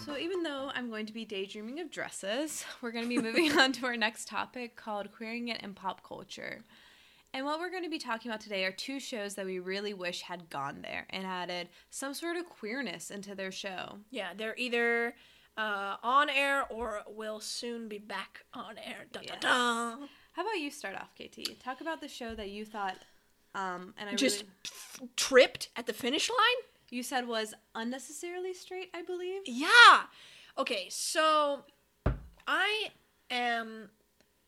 [0.06, 3.50] So even though I'm going to be daydreaming of dresses, we're going to be moving
[3.58, 6.62] on to our next topic called queering it in pop culture.
[7.36, 9.92] And what we're going to be talking about today are two shows that we really
[9.92, 13.98] wish had gone there and added some sort of queerness into their show.
[14.10, 15.14] Yeah, they're either
[15.58, 19.04] uh, on air or will soon be back on air.
[19.12, 19.42] Dun, dun, Yes.
[19.42, 20.08] dun.
[20.32, 21.60] How about you start off, KT?
[21.62, 22.96] Talk about the show that you thought
[23.54, 26.38] um and I Just really, f- tripped at the finish line?
[26.90, 29.42] you said was unnecessarily straight, I believe.
[29.44, 30.04] Yeah.
[30.56, 31.64] Okay, so
[32.46, 32.90] I
[33.30, 33.90] am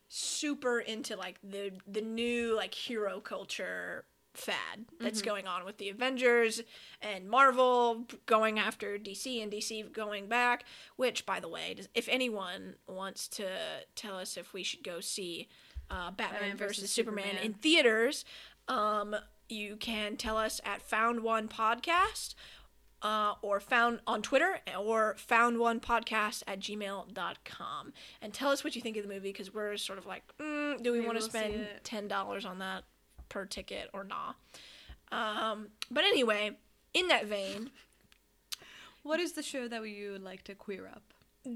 [0.09, 5.89] super into like the the new like hero culture fad that's going on with the
[5.89, 6.63] Avengers
[7.03, 10.65] and Marvel going after DC and DC going back,
[10.97, 13.47] which by the way, does, if anyone wants to
[13.97, 15.49] tell us if we should go see
[15.91, 17.47] uh, Batman, Batman versus, versus Superman, Superman.
[17.47, 18.25] in theaters,
[18.69, 19.17] um,
[19.49, 22.35] you can tell us at Found One Podcast
[23.03, 28.75] uh, or found on Twitter or found one podcast at gmail.com and tell us what
[28.75, 31.23] you think of the movie because we're sort of like, mm, do we want to
[31.23, 32.85] we'll spend $10 on that
[33.29, 34.37] per ticket or not?
[35.13, 36.57] Um, but anyway,
[36.95, 37.71] in that vein,
[39.03, 41.03] What is the show that you would like to queer up?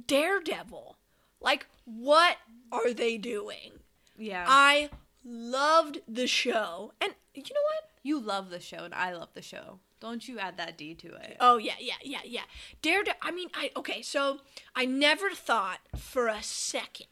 [0.07, 0.97] Daredevil.
[1.41, 2.39] Like, what
[2.71, 3.81] are they doing?
[4.17, 4.45] Yeah.
[4.49, 4.91] I
[5.25, 6.93] loved the show.
[7.01, 7.89] And you know what?
[8.03, 9.79] you love the show and I love the show.
[10.03, 11.37] Don't you add that D to it.
[11.41, 12.43] Oh yeah, yeah, yeah, yeah.
[12.83, 13.21] Daredevil.
[13.23, 14.03] I mean, I okay.
[14.03, 14.39] So
[14.75, 17.07] I never thought for a second.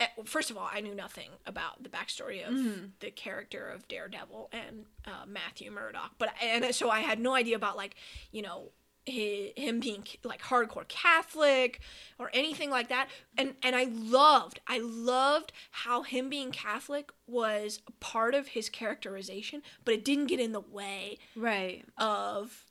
[0.00, 2.54] eh, First of all, I knew nothing about the backstory of
[3.00, 7.56] the character of Daredevil and uh, Matthew Murdock, but and so I had no idea
[7.56, 7.94] about like
[8.32, 8.70] you know
[9.08, 11.80] hi- him being like hardcore Catholic
[12.18, 13.08] or anything like that.
[13.36, 19.62] And and I loved, I loved how him being Catholic was part of his characterization,
[19.84, 21.84] but it didn't get in the way Right.
[21.96, 22.64] of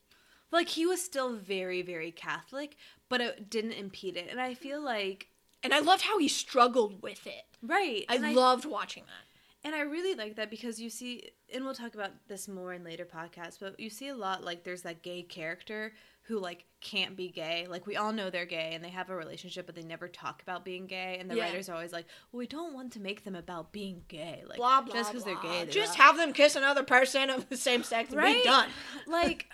[0.52, 2.76] Like he was still very, very Catholic,
[3.10, 4.28] but it didn't impede it.
[4.30, 5.28] And I feel like
[5.64, 7.44] and I loved how he struggled with it.
[7.64, 8.06] right.
[8.08, 9.24] I and loved watching that.
[9.68, 12.84] And I really like that because you see, and we'll talk about this more in
[12.86, 15.94] later podcasts, but you see a lot like there's that gay character
[16.28, 17.68] who like can't be gay.
[17.70, 20.42] Like we all know they're gay and they have a relationship, but they never talk
[20.42, 21.18] about being gay.
[21.20, 21.44] And the Yeah.
[21.46, 24.44] writers are always like, well, we don't want to make them about being gay.
[24.46, 24.94] Like Blah blah.
[24.94, 28.12] just because they're gay, they're just have them kiss another person of the same sex
[28.12, 28.44] and be Right?
[28.44, 28.70] done.
[29.08, 29.46] like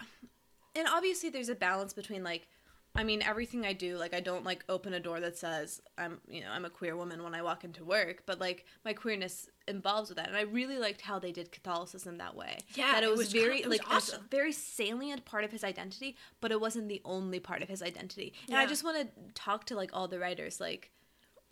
[0.76, 2.48] and obviously there's a balance between like
[2.96, 6.20] I mean everything I do like I don't like open a door that says I'm
[6.28, 9.50] you know I'm a queer woman when I walk into work but like my queerness
[9.68, 12.60] involves with that and I really liked how they did Catholicism that way.
[12.76, 15.26] Yeah, that it it was, was very it was like it was a very salient
[15.26, 18.34] part of his identity but it wasn't the only part of his identity.
[18.48, 20.92] And I just want to talk to like all the writers like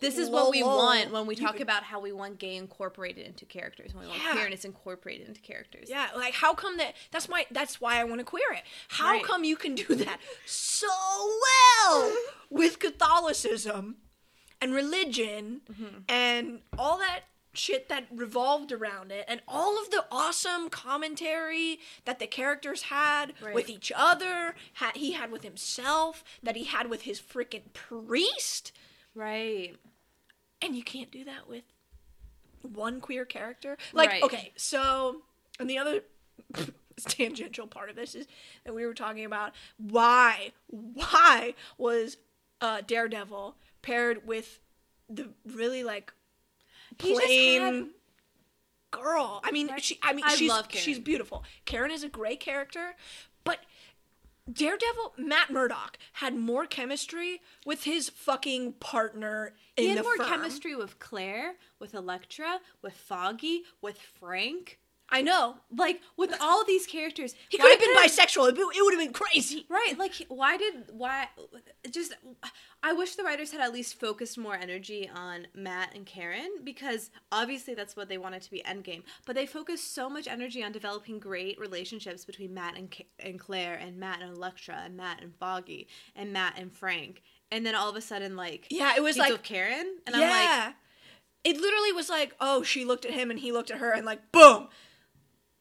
[0.02, 3.46] this is what we want when we talk about how we want gay incorporated into
[3.46, 4.32] characters when we want Yeah.
[4.32, 6.94] queerness incorporated into characters Yeah, like how come that?
[7.10, 7.46] That's my.
[7.50, 8.64] That's why I want to queer it.
[8.88, 9.24] How Right.
[9.24, 10.88] come you can do that so
[11.88, 12.14] well
[12.50, 13.96] with Catholicism
[14.60, 15.98] and religion Mm-hmm.
[16.08, 17.20] and all that
[17.54, 23.34] shit that revolved around it, and all of the awesome commentary that the characters had
[23.42, 23.54] Right.
[23.54, 28.72] with each other, had he had with himself, that he had with his freaking priest,
[29.14, 29.76] right
[30.62, 31.64] and you can't do that with
[32.62, 33.76] one queer character.
[33.92, 34.22] Like, Right.
[34.22, 35.22] okay, so
[35.58, 36.00] and the other
[37.00, 38.26] tangential part of this is
[38.64, 42.16] that we were talking about why why was
[42.60, 44.60] uh, Daredevil paired with
[45.08, 46.12] the really like
[46.98, 47.86] plain had-
[48.90, 49.40] girl.
[49.44, 49.82] I mean, Right.
[49.82, 49.98] she.
[50.02, 51.44] I mean, I she's she's beautiful.
[51.64, 52.94] Karen is a great character,
[53.44, 53.58] but
[54.50, 60.26] Daredevil Matt Murdock had more chemistry with his fucking partner in he had more firm.
[60.26, 64.78] chemistry with Claire, with Elektra, with Foggy, with Frank.
[65.12, 65.56] I know.
[65.70, 68.48] Like with all these characters, He could have been bisexual.
[68.48, 69.66] It, it would have been crazy.
[69.68, 71.28] Right, like why did why
[71.90, 72.14] just
[72.82, 77.10] I wish the writers had at least focused more energy on Matt and Karen because
[77.30, 80.72] obviously that's what they wanted to be Endgame, but they focused so much energy on
[80.72, 85.34] developing great relationships between Matt and and Claire and Matt and Elektra and Matt and
[85.36, 89.18] Foggy and Matt and Frank, and then all of a sudden like Yeah, it was
[89.18, 90.22] like Karen, and yeah.
[90.22, 90.74] I'm like
[91.44, 94.06] it literally was like, oh, she looked at him and he looked at her and
[94.06, 94.68] like boom,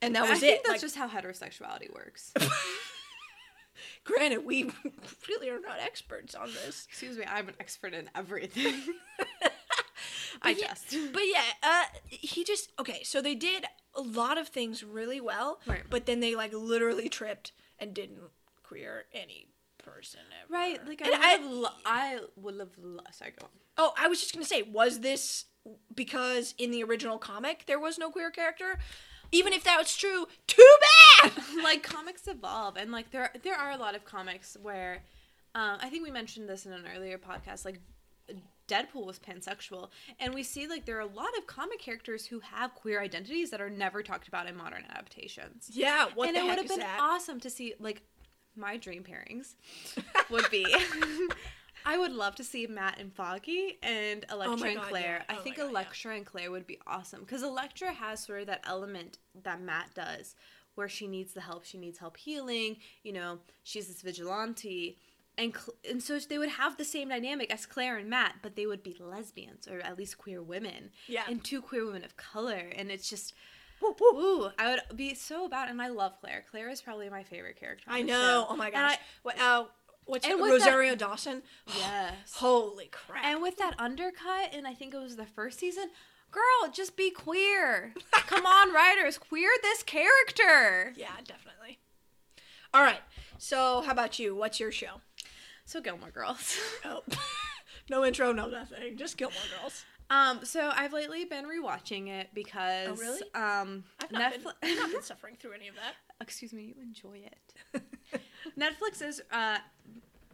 [0.02, 0.64] and that I was think it.
[0.64, 2.34] that's Like, just how heterosexuality works.
[4.04, 4.64] granted, we
[5.30, 6.86] really are not experts on this.
[6.90, 8.76] Excuse me, I'm an expert in everything.
[10.42, 10.96] I yeah, just.
[11.14, 13.04] But yeah, uh, he just okay.
[13.04, 15.84] So they did a lot of things really well, Right.
[15.90, 18.20] but then they like literally tripped and didn't
[18.64, 20.52] queer any person ever.
[20.54, 22.70] Right, like I And would I- have, lo- I would have.
[22.82, 23.52] Lo- sorry, go on.
[23.78, 25.46] Oh, I was just gonna say, was this
[25.94, 28.80] because in the original comic there was no queer character?
[29.32, 30.78] Even if that was true, too
[31.22, 31.32] bad.
[31.64, 35.04] like comics evolve, and like there there are a lot of comics where,
[35.56, 37.66] um, I think we mentioned this in an earlier podcast.
[37.66, 37.80] Like
[38.68, 39.90] Deadpool was pansexual,
[40.20, 43.52] and we see like there are a lot of comic characters who have queer identities
[43.52, 45.70] that are never talked about in modern adaptations.
[45.74, 47.00] Yeah, what and it would have been that?
[47.00, 48.02] awesome to see like
[48.56, 49.56] my dream pairings
[50.30, 50.66] would be.
[51.86, 55.26] I would love to see Matt and Foggy and Elektra Oh and God, Claire.
[55.30, 55.36] yeah.
[55.36, 55.80] I Oh think my God, yeah.
[55.80, 59.94] Elektra and Claire would be awesome because Elektra has sort of that element that Matt
[59.96, 60.36] does,
[60.76, 61.66] where she needs the help.
[61.66, 62.78] She needs help healing.
[63.04, 64.98] You know, she's this vigilante,
[65.38, 68.56] and Cl- and so they would have the same dynamic as Claire and Matt, but
[68.56, 70.92] they would be lesbians or at least queer women.
[71.08, 71.24] Yeah.
[71.28, 73.34] and two queer women of color, and it's just.
[73.82, 74.08] Woo, woo.
[74.22, 76.44] Ooh, I would be so about, and I love Claire.
[76.52, 77.86] Claire is probably my favorite character.
[77.88, 78.14] I know.
[78.14, 78.46] show.
[78.52, 78.94] Oh my And gosh.
[78.94, 79.64] I- what, uh,
[80.12, 81.42] what's and with that- Rosario Dawson?
[81.78, 82.34] yes.
[82.36, 83.26] Holy crap!
[83.26, 85.90] And with that undercut, and I think it was the first season,
[86.32, 87.94] girl, just be queer.
[88.12, 90.94] Come on, writers, queer this character.
[90.96, 91.80] yeah, definitely.
[92.74, 93.02] All right.
[93.38, 94.36] So, how about you?
[94.36, 95.02] What's your show?
[95.66, 96.58] So Gilmore Girls.
[96.86, 97.02] Oh,
[97.90, 98.98] no intro, no nothing.
[98.98, 99.84] Just Gilmore Girls.
[100.10, 103.22] Um, so I've lately been rewatching it because Oh, really?
[103.34, 105.94] um I've not, been, Netflix I've not been suffering through any of that.
[106.20, 107.82] excuse me, you enjoy it.
[108.58, 109.60] Netflix is uh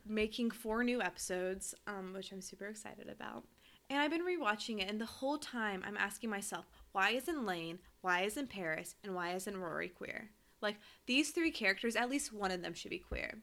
[0.10, 3.44] making four new episodes, um, which I'm super excited about.
[3.90, 7.80] And I've been rewatching it, and the whole time I'm asking myself, why isn't Lane,
[8.02, 10.30] why isn't Paris, and why isn't Rory queer?
[10.62, 13.40] Like these three characters, at least one of them should be queer.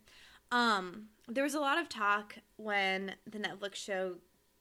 [0.52, 4.16] Um, there was a lot of talk when the Netflix show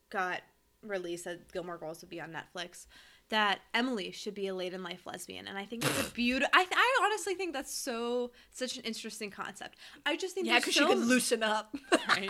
[0.09, 0.41] got
[0.81, 2.85] released that Gilmore Girls would be on Netflix
[3.33, 6.49] that Emily should be a late in life lesbian, and I think it's a beautiful.
[6.53, 9.77] I, I honestly think that's so such an interesting concept.
[10.05, 11.75] I just think Yeah, because so she can loosen up.
[12.09, 12.29] right?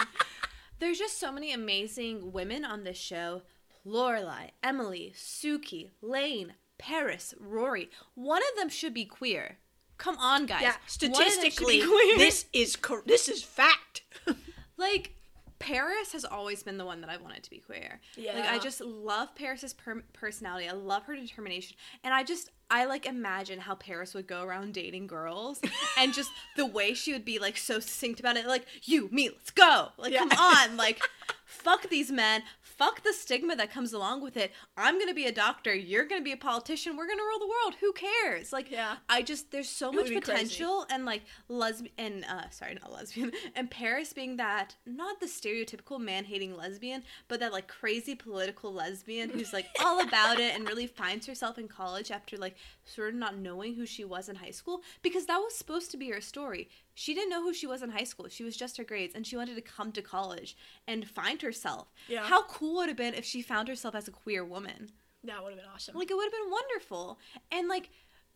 [0.80, 3.42] There's just so many amazing women on this show.
[3.86, 7.90] Lorelai, Emily, Sookie, Lane, Paris, Rory.
[8.16, 9.58] One of them should be queer.
[9.98, 10.62] Come on, guys.
[10.62, 10.74] Yeah,
[11.10, 11.80] One of them be statistically,
[12.18, 14.04] this is cor- this is fact.
[14.78, 15.16] like
[15.64, 18.02] Paris has always been the one that I wanted to be queer.
[18.18, 18.34] Yeah.
[18.36, 18.50] Like.
[18.52, 20.68] I just love Paris's per- personality.
[20.68, 24.74] I love her determination, and I just I like imagine how Paris would go around
[24.74, 25.62] dating girls,
[25.98, 28.46] and just the way she would be like so succinct about it.
[28.46, 29.90] Like you, me, let's go.
[29.98, 30.26] Like Yeah.
[30.28, 31.00] come on, like
[31.46, 32.44] fuck these men.
[32.84, 34.52] Fuck the stigma that comes along with it.
[34.76, 35.74] I'm gonna be a doctor.
[35.74, 36.98] You're gonna be a politician.
[36.98, 37.76] We're gonna rule the world.
[37.80, 38.52] Who cares?
[38.52, 38.98] Like, Yeah.
[39.08, 40.32] I just there's so It much be crazy.
[40.32, 45.26] potential and like lesbian and uh sorry not lesbian and paris being that not the
[45.28, 50.68] stereotypical man-hating lesbian but that like crazy political lesbian who's like all about it and
[50.68, 54.36] really finds herself in college after like sort of not knowing who she was in
[54.36, 57.66] high school because that was supposed to be her story she didn't know who she
[57.68, 60.02] was in high school she was just her grades and she wanted to come to
[60.02, 60.56] college
[60.88, 62.24] and find herself Yeah.
[62.26, 64.92] how cool would have been if she found herself as a queer woman
[65.24, 65.96] That would have been awesome.
[65.96, 67.20] like it would have been wonderful.
[67.52, 67.90] And like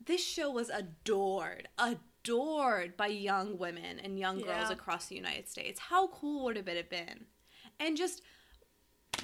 [0.04, 4.74] this show was adored, adored by young women and young girls Yeah.
[4.74, 5.80] across the United States.
[5.80, 7.26] How cool would have it have been?
[7.80, 8.22] And just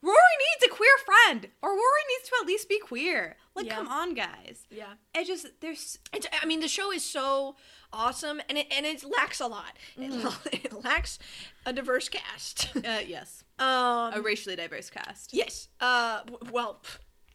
[0.00, 3.36] Rory needs a queer friend, or Rory needs to at least be queer.
[3.56, 3.76] Like, Yeah.
[3.76, 4.64] come on, guys.
[4.70, 4.94] yeah.
[5.14, 7.56] It just there's It's, I mean, the show is so
[7.92, 9.76] awesome, and it and it lacks a lot.
[9.96, 10.12] It,
[10.64, 11.18] it lacks
[11.66, 12.70] a diverse cast.
[12.76, 15.68] uh, yes, um, a racially diverse cast, yes.
[15.80, 16.20] Uh,
[16.50, 16.82] well,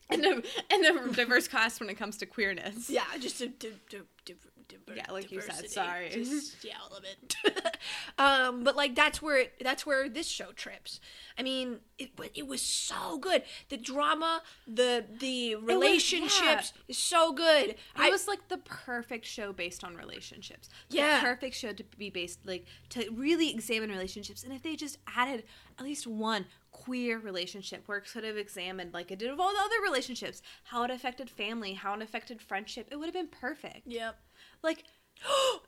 [0.09, 2.89] and a and a diverse class when it comes to queerness.
[2.89, 4.33] yeah, just a di- di- di-
[4.67, 6.09] diver- Yeah, like you said, sorry.
[6.11, 7.05] Just, yeah, a little
[7.43, 7.77] bit.
[8.17, 10.99] um, but like that's where it, that's where this show trips.
[11.37, 13.43] I mean, it it was so good.
[13.69, 17.69] The drama, the the relationships is so good.
[17.69, 20.69] It I was like the perfect show based on relationships.
[20.89, 21.21] The Yeah.
[21.21, 24.43] perfect show to be based like to really examine relationships.
[24.43, 25.43] And if they just added
[25.79, 29.53] at least one queer relationship where it could have examined like it did of all
[29.53, 33.27] the other relationships, how it affected family, how it affected friendship, it would have been
[33.27, 33.87] perfect.
[33.87, 34.19] yep
[34.61, 34.83] Like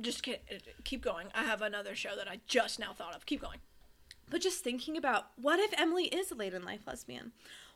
[0.00, 0.28] Just
[0.82, 1.28] keep going.
[1.34, 3.26] I have another show that I just now thought of.
[3.26, 3.58] Keep going.
[4.28, 7.32] But just thinking about what if Emily is a late in life lesbian?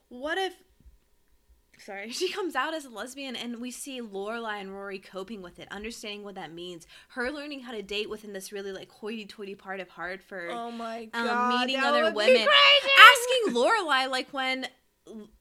[0.08, 0.54] What if
[1.78, 5.58] sorry, she comes out as a lesbian and we see Lorelai and Rory coping with
[5.58, 6.86] it, understanding what that means.
[7.10, 10.50] Her learning how to date within this really like hoity toity part of Hartford.
[10.52, 12.46] Oh my god, um, god, meeting that other women.
[12.46, 14.68] Asking Lorelai like when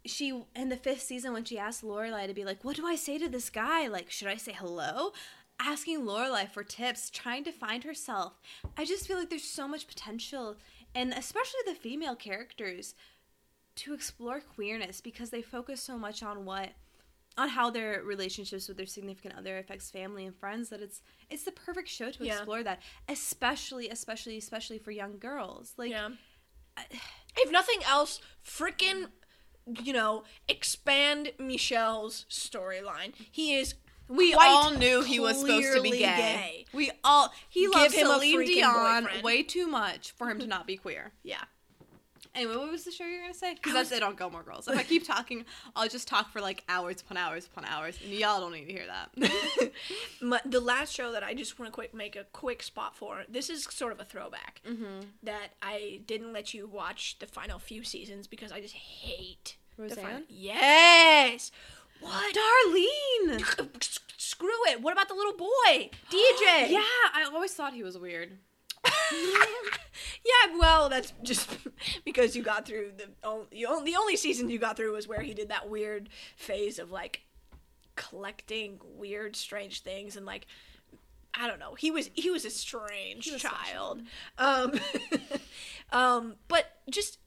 [0.06, 2.96] she in the fifth season when she asked Lorelai to be like, What do I
[2.96, 3.88] say to this guy?
[3.88, 5.12] Like, should I say hello?
[5.60, 8.40] Asking Lorelai for tips, trying to find herself.
[8.78, 10.56] I just feel like there's so much potential
[10.94, 12.96] and especially the female characters
[13.78, 16.70] to explore queerness because they focus so much on what
[17.38, 21.44] on how their relationships with their significant other affects family and friends that it's it's
[21.44, 22.38] the perfect show to Yeah.
[22.38, 26.10] explore that especially especially especially for young girls like yeah.
[27.36, 29.08] If nothing else, freaking,
[29.84, 33.14] you know, expand Michel's storyline.
[33.32, 33.74] He is.
[34.08, 36.66] we all knew he was supposed to be clearly gay.
[36.74, 39.24] we all he Give loves Celine Dion boyfriend.
[39.24, 41.44] way too much for him to not be queer Yeah.
[42.38, 44.44] Anyway what was the show you were gonna say because I that's it on Gilmore
[44.44, 45.44] Girls if I keep talking
[45.76, 48.72] I'll just talk for like hours upon hours upon hours and y'all don't need to
[48.72, 49.72] hear that
[50.22, 53.24] My, the last show that I just want to quick make a quick spot for.
[53.30, 55.08] This is sort of a throwback mm-hmm.
[55.24, 59.84] that I didn't let you watch the final few seasons because I just hate the
[59.84, 60.04] Roseanne?
[60.04, 60.22] final.
[60.30, 61.52] Yes.
[62.00, 62.36] What?
[62.36, 63.42] Darlene
[64.18, 64.82] Screw it.
[64.82, 66.70] What about the little boy, DJ?
[66.70, 66.82] yeah
[67.14, 68.38] I always thought he was weird
[70.26, 71.50] yeah, well, that's just
[72.06, 75.34] because you got through the only, the only season you got through was where he
[75.34, 77.22] did that weird phase of like
[77.96, 80.48] collecting weird, strange things and like
[81.40, 81.76] I don't know.
[81.76, 84.02] He was he was a strange was child.
[84.38, 84.80] Um,
[85.92, 87.20] um, but just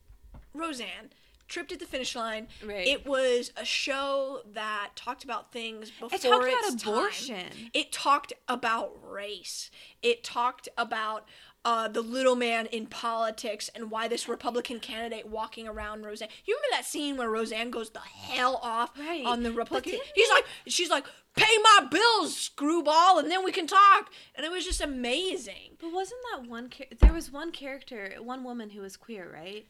[0.53, 1.11] Roseanne
[1.47, 2.47] tripped at the finish line.
[2.65, 2.87] Right.
[2.87, 6.93] It was a show that talked about things before it talked about its time.
[6.93, 9.69] abortion It talked about race.
[10.01, 11.27] It talked about
[11.63, 16.29] uh, the little man in politics and why this Republican candidate walking around Roseanne.
[16.45, 19.23] You remember that scene where Roseanne goes the hell off Right.
[19.25, 19.99] on the Republican?
[20.15, 21.05] He's like, she's like,
[21.35, 24.11] pay my bills, screwball, and then we can talk.
[24.35, 25.77] And it was just amazing.
[25.79, 26.69] But wasn't that one?
[26.71, 29.65] Char- there was one character, one woman who was queer, right?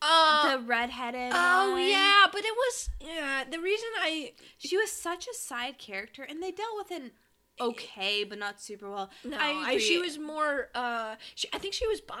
[0.00, 1.32] Uh, the redheaded.
[1.34, 1.82] oh one.
[1.88, 3.42] yeah, but it was yeah.
[3.50, 7.12] The reason I She was such a side character, and they dealt with it
[7.60, 9.10] okay, but not super well.
[9.24, 10.68] No, I I, she was more.
[10.74, 12.16] Uh, she, I think she was bi.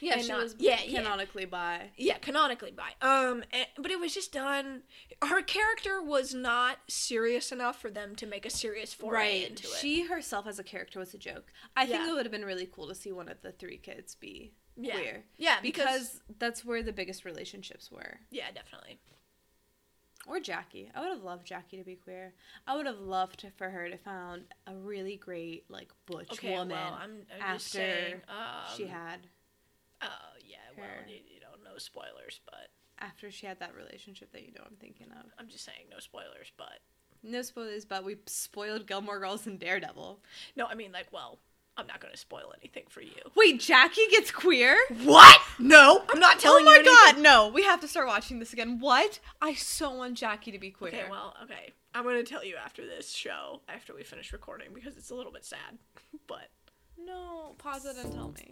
[0.00, 1.90] Yeah, she not- was Yeah, yeah, canonically bi.
[1.96, 2.90] yeah, canonically bi.
[3.06, 4.82] Um, and, but it was just done.
[5.22, 9.12] Her character was not serious enough for them to make a serious foray
[9.42, 9.50] Right.
[9.50, 9.74] into it.
[9.80, 11.52] She herself as a character was a joke.
[11.76, 14.14] I think it would have been really cool to see one of the three kids
[14.14, 14.94] be Yeah.
[14.94, 15.24] queer.
[15.36, 15.84] yeah, Because,
[16.20, 18.20] because, that's where the biggest relationships were.
[18.30, 18.98] yeah, definitely.
[20.28, 20.90] Or Jackie.
[20.94, 22.34] I would have loved Jackie to be queer.
[22.66, 26.50] I would have loved to- for her to found a really great like butch Okay,
[26.52, 28.14] woman well, I'm, I'm after saying.
[28.28, 29.26] Um, she had
[30.02, 30.06] Oh
[30.46, 32.68] yeah, well, you, you don't know spoilers, but
[33.00, 35.30] after she had that relationship that you know I'm thinking of.
[35.38, 36.52] I'm just saying no spoilers.
[36.56, 36.80] But
[37.22, 40.20] No spoilers, but we spoiled Gilmore Girls and Daredevil.
[40.56, 41.38] no, I mean like, well,
[41.78, 43.12] I'm not going to spoil anything for you.
[43.36, 44.76] Wait, Jackie gets queer?
[45.04, 45.40] What?
[45.60, 46.80] No, I'm not telling oh you.
[46.80, 47.14] Oh my you.
[47.14, 47.48] god, no.
[47.48, 48.80] We have to start watching this again.
[48.80, 49.20] What?
[49.40, 50.90] I so want Jackie to be queer.
[50.92, 51.72] Okay, well, okay.
[51.94, 55.32] I'm gonna tell you after this show, after we finish recording, because it's a little
[55.32, 55.78] bit sad.
[56.26, 56.50] But
[56.98, 58.50] no, pause it and tell me.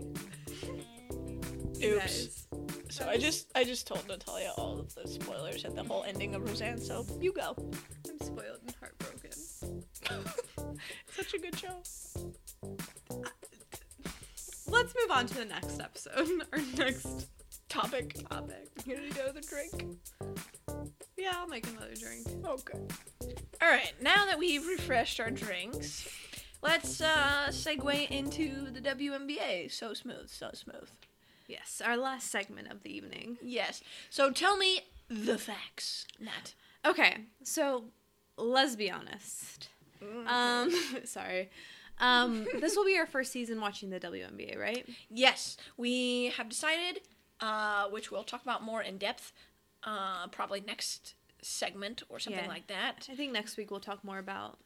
[1.85, 2.47] oops.
[2.89, 6.35] So I just I just told Natalia all of the spoilers at the whole ending
[6.35, 6.79] of Roseanne.
[6.81, 7.55] So you go.
[8.09, 9.33] I'm spoiled and heartbroken.
[11.11, 11.83] Such a good show.
[14.69, 16.29] Let's move on to the next episode.
[16.53, 17.29] Our next
[17.69, 18.17] Topic.
[18.31, 18.69] topic.
[18.87, 19.99] You need another drink?
[21.17, 22.27] Yeah, I'll make another drink.
[22.47, 22.79] Okay.
[23.61, 23.93] All right.
[24.01, 26.09] Now that we've refreshed our drinks,
[26.63, 29.73] let's uh, segue into the WNBA.
[29.73, 30.89] So smooth, so smooth.
[31.49, 33.39] Yes, our last segment of the evening.
[33.43, 33.83] Yes.
[34.11, 36.55] So tell me the facts, Nat.
[36.85, 37.85] Okay, so
[38.37, 39.71] let's be honest.
[40.27, 40.71] Um,
[41.05, 41.51] sorry.
[41.99, 44.87] Um, this will be our first season watching the WNBA, right?
[45.11, 47.01] Yes, we have decided,
[47.41, 49.33] uh, which we'll talk about more in depth,
[49.85, 52.49] uh, probably next segment or something Yeah.
[52.51, 53.09] like that.
[53.11, 54.59] I think next week we'll talk more about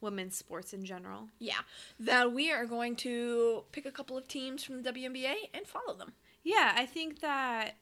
[0.00, 1.28] women's sports in general.
[1.38, 1.60] Yeah,
[1.98, 5.94] that we are going to pick a couple of teams from the WNBA and follow
[5.94, 6.14] them.
[6.42, 7.74] Yeah, I think that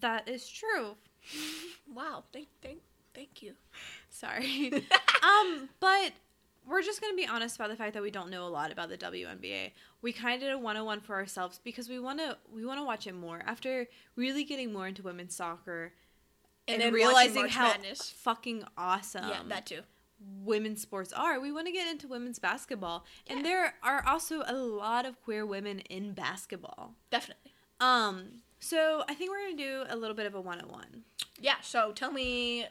[0.00, 0.96] that is true.
[1.92, 2.80] Wow, thank, thank,
[3.14, 3.54] thank you.
[4.10, 4.72] Sorry.
[5.22, 6.12] um, but
[6.68, 8.88] we're just gonna be honest about the fact that we don't know a lot about
[8.88, 9.72] the WNBA.
[10.02, 12.84] We kind of did a 101 for ourselves because we want to we want to
[12.84, 13.86] watch it more after
[14.16, 15.92] really getting more into women's soccer
[16.68, 18.10] and, then realizing how Madness.
[18.10, 19.80] fucking awesome yeah, that too.
[20.44, 21.38] women's sports are.
[21.38, 23.34] We want to get into women's basketball, Yeah.
[23.36, 26.94] and there are also a lot of queer women in basketball.
[27.10, 27.52] Definitely.
[27.80, 31.04] Um, so I think we're gonna do a little bit of a 101.
[31.40, 32.66] Yeah, so tell me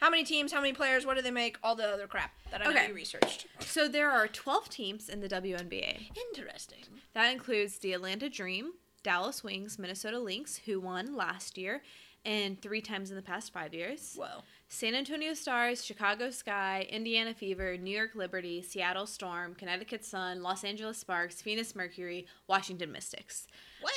[0.00, 2.60] how many teams, how many players, what do they make, all the other crap that
[2.60, 2.88] I know Okay.
[2.88, 3.46] you researched.
[3.60, 6.10] So there are 12 teams in the WNBA.
[6.34, 6.84] Interesting.
[7.14, 8.72] That includes the Atlanta Dream,
[9.02, 11.82] Dallas Wings, Minnesota Lynx, who won last year
[12.24, 14.14] and three times in the past five years.
[14.18, 14.42] Whoa.
[14.68, 20.62] San Antonio Stars, Chicago Sky, Indiana Fever, New York Liberty, Seattle Storm, Connecticut Sun, Los
[20.62, 23.46] Angeles Sparks, Phoenix Mercury, Washington Mystics.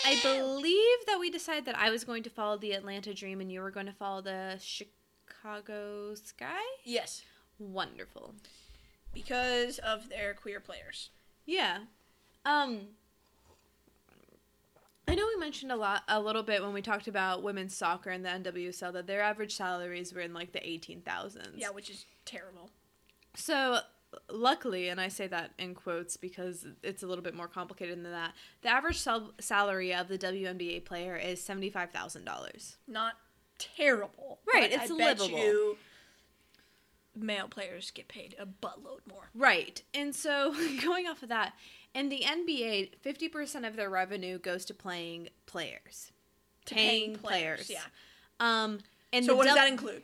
[0.06, 3.52] I believe that we decided that I was going to follow the Atlanta Dream and
[3.52, 4.92] you were going to follow the Chicago
[6.16, 6.62] Sky.
[6.84, 7.24] Yes,
[7.60, 8.34] Wonderful.
[9.14, 11.10] because of their queer players.
[11.46, 11.80] Yeah.
[12.46, 12.88] Um
[15.08, 18.10] I know we mentioned a lot a little bit when we talked about women's soccer
[18.10, 21.50] and the NWSL that their average salaries were in like the 18,000s.
[21.56, 22.70] Yeah, which is terrible.
[23.36, 23.80] So
[24.32, 28.12] luckily, and I say that in quotes because it's a little bit more complicated than
[28.12, 28.34] that.
[28.62, 32.76] The average sal- salary of the WNBA player is $75,000.
[32.88, 33.16] Not
[33.58, 34.40] terrible.
[34.52, 35.40] Right, but it's I bet livable.
[35.40, 35.78] you
[37.16, 39.30] male players get paid a buttload more.
[39.36, 39.82] Right.
[39.94, 41.54] And so going off of that,
[41.94, 46.12] in the NBA, 50% of their revenue goes to playing players.
[46.66, 47.70] To paying players.
[47.70, 47.82] Yeah.
[48.40, 48.80] Um
[49.12, 50.02] and So what does that include?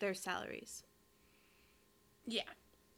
[0.00, 0.82] Their salaries.
[2.26, 2.42] Yeah.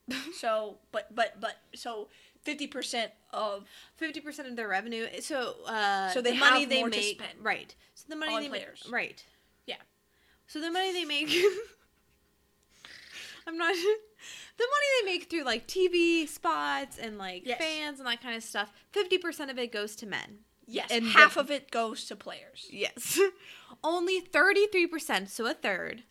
[0.36, 2.09] so, but but but so
[2.42, 3.64] fifty percent of
[3.97, 5.07] Fifty percent of their revenue.
[5.20, 7.74] So, uh, So the money they make, right?
[7.94, 8.82] So the money on they players.
[8.86, 9.24] make, right?
[10.47, 11.30] So the money they make.
[13.47, 13.74] I'm not.
[14.59, 17.59] The money they make through like TV spots and like Yes.
[17.61, 18.72] fans and that kind of stuff.
[18.90, 20.38] Fifty percent of it goes to men.
[20.66, 22.66] yes, And half the- of it goes to players.
[22.70, 23.20] Yes.
[23.84, 26.05] Only thirty-three percent, so a third,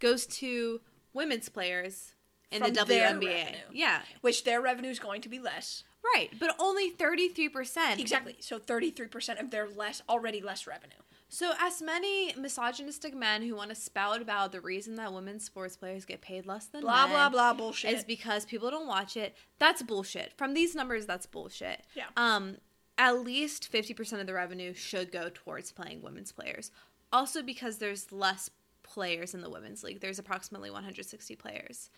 [0.00, 0.80] goes to
[1.12, 2.14] women's players
[2.50, 3.00] in From the WNBA.
[3.22, 3.58] revenue.
[3.72, 5.84] Yeah, Which their revenue is going to be less.
[6.16, 6.30] right.
[6.36, 8.00] But only thirty-three percent.
[8.00, 8.34] Exactly.
[8.40, 10.98] So thirty three percent of their less already less revenue.
[11.28, 15.76] So, as many misogynistic men who want to spout about the reason that women's sports
[15.76, 17.92] players get paid less than Blah men blah blah bullshit.
[17.92, 20.32] is because people don't watch it, that's bullshit.
[20.36, 21.82] From these numbers, that's bullshit.
[21.96, 22.04] Yeah.
[22.16, 22.58] Um,
[22.98, 26.70] at least fifty percent of the revenue should go towards playing women's players.
[27.12, 28.50] Also, because there's less
[28.84, 30.00] players in the women's league.
[30.00, 31.90] There's approximately 160 players.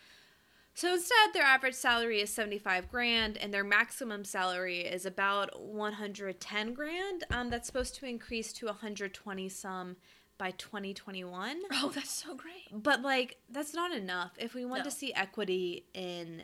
[0.77, 6.73] So instead, their average salary is 75 grand and their maximum salary is about 110
[6.75, 7.23] grand.
[7.31, 9.95] Um, that's supposed to increase to 120 some
[10.37, 11.61] by 2021.
[11.71, 12.67] Oh, that's so great.
[12.71, 14.33] But like that's not enough.
[14.37, 14.91] If we want No.
[14.91, 16.43] to see equity in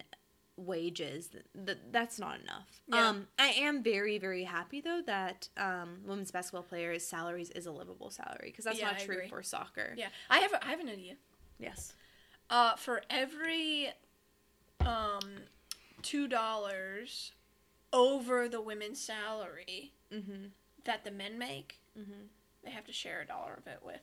[0.58, 2.82] wages, th- th- that's not enough.
[2.88, 3.10] Yeah.
[3.10, 7.72] Um, I am very very happy though that um, women's basketball players' salaries is a
[7.72, 9.28] livable salary because that's Yeah, not I true agree.
[9.30, 9.94] for soccer.
[9.96, 11.14] Yeah, I have a, I have an idea.
[11.60, 11.94] Yes.
[12.50, 13.90] Uh, for every
[14.86, 15.20] um
[16.02, 17.32] two dollars
[17.92, 20.48] over the women's salary Mm-hmm.
[20.86, 22.12] that the men make, Mm-hmm.
[22.64, 24.02] they have to share a dollar of it with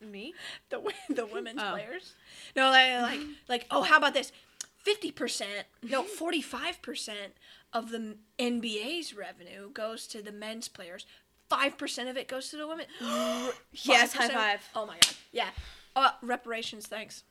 [0.00, 0.34] Me?
[0.70, 1.70] the the women's Oh.
[1.72, 2.14] players.
[2.56, 4.32] No, like like, like oh, how about this?
[4.78, 7.32] Fifty percent, no, forty five percent
[7.72, 11.06] of the NBA's revenue goes to the men's players.
[11.48, 12.86] Five percent of it goes to the women.
[13.72, 14.32] Yes, high 5%?
[14.32, 14.60] five.
[14.74, 15.48] Oh my god, yeah.
[15.96, 17.22] Uh, reparations, thanks.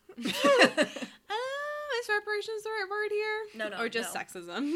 [2.07, 3.45] Is reparations the right word here?
[3.55, 4.21] No, no, Or just no.
[4.21, 4.73] sexism?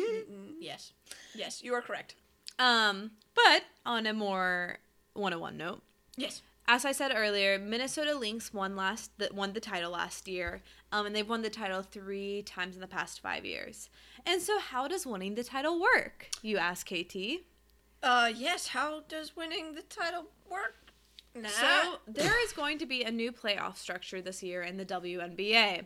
[0.59, 0.93] Yes,
[1.33, 2.15] yes, you are correct.
[2.59, 4.77] um, but on a more
[5.13, 5.81] 101 note,
[6.17, 6.41] Yes.
[6.67, 10.61] as I said earlier, Minnesota Lynx won last the, won the title last year,
[10.91, 13.89] um, and they've won the title three times in the past five years.
[14.25, 16.29] And so, how does winning the title work?
[16.41, 17.15] You ask, KT.
[18.03, 18.67] Uh, yes.
[18.67, 20.90] How does winning the title work?
[21.33, 21.49] Nah.
[21.49, 25.85] So there is going to be a new playoff structure this year in the WNBA.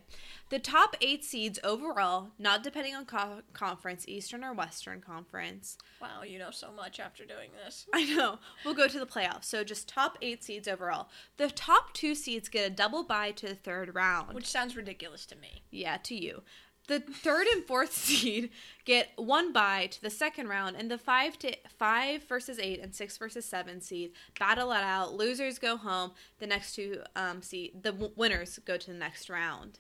[0.50, 5.78] The top eight seeds overall, not depending on co- conference, Eastern or Western Conference.
[6.02, 7.86] wow, you know so much after doing this.
[7.94, 8.40] I know.
[8.64, 9.46] We'll go to the playoffs.
[9.46, 11.10] So just top eight seeds overall.
[11.38, 14.34] The top two seeds get a double bye to the third round.
[14.34, 15.64] Which sounds ridiculous to me.
[15.72, 16.42] Yeah, to you.
[16.88, 18.50] The third and fourth seed
[18.86, 22.94] get one bye to the second round, and the five to five versus eight and
[22.94, 25.14] six versus seven seed battle it out.
[25.14, 26.12] Losers go home.
[26.40, 29.80] The next two um seed, the w- winners go to the next round.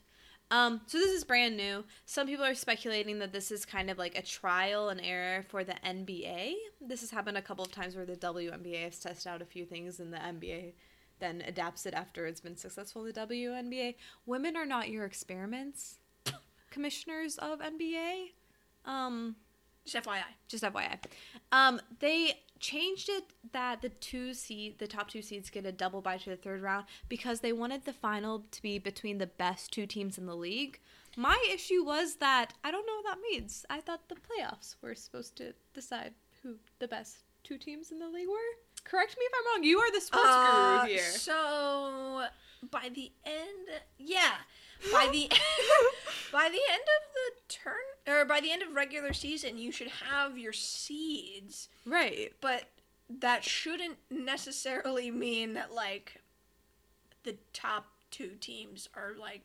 [0.52, 1.84] Um, so this is brand new.
[2.06, 5.64] Some people are speculating that this is kind of like a trial and error for
[5.64, 6.54] the NBA.
[6.80, 9.66] This has happened a couple of times where the WNBA has tested out a few
[9.66, 10.74] things and the NBA
[11.20, 13.96] then adapts it after it's been successful in the WNBA.
[14.26, 16.00] Women are not your experiments,
[16.76, 18.32] commissioners of NBA.
[18.86, 19.36] Um,
[19.86, 20.24] Just FYI.
[20.48, 20.98] just FYI.
[21.52, 26.02] Um, they changed it that the two seed, the top two seeds, get a double
[26.02, 29.72] bye to the third round because they wanted the final to be between the best
[29.72, 30.80] two teams in the league.
[31.18, 33.66] My issue was that I don't know what that means.
[33.70, 36.14] I thought the playoffs were supposed to decide
[36.44, 38.52] who the best two teams in the league were.
[38.84, 39.64] Correct me if I'm wrong.
[39.64, 41.04] You are the sports Uh, guru here.
[41.28, 42.26] So
[42.70, 43.68] by the end,
[43.98, 44.36] yeah,
[44.92, 45.30] by the
[46.32, 47.74] by the end of the turn
[48.08, 52.34] or by the end of regular season, you should have your seeds, Right.
[52.42, 52.64] but
[53.10, 56.22] that shouldn't necessarily mean that like
[57.24, 59.42] the top two teams are like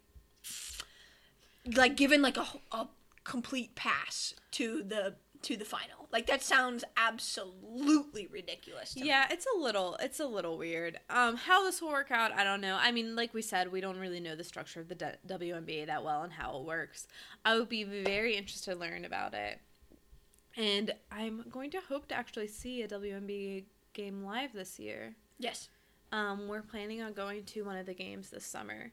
[1.77, 2.89] like given like a, a
[3.25, 6.09] complete pass to the to the final.
[6.13, 8.95] Like that sounds absolutely ridiculous.
[8.95, 9.07] To me.
[9.07, 10.99] Yeah, it's a little it's a little weird.
[11.09, 12.77] Um how this will work out, I don't know.
[12.81, 15.87] I mean, like we said, we don't really know the structure of the D- WNBA
[15.87, 17.07] that well and how it works.
[17.45, 19.61] I would be very interested to learn about it.
[20.57, 25.15] And I'm going to hope to actually see a WNBA game live this year.
[25.39, 25.69] Yes.
[26.13, 28.91] Um we're planning on going to one of the games this summer.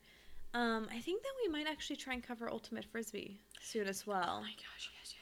[0.54, 4.36] Um I think that we might actually try and cover Ultimate Frisbee soon as well.
[4.38, 5.17] Oh my gosh, yes, yes.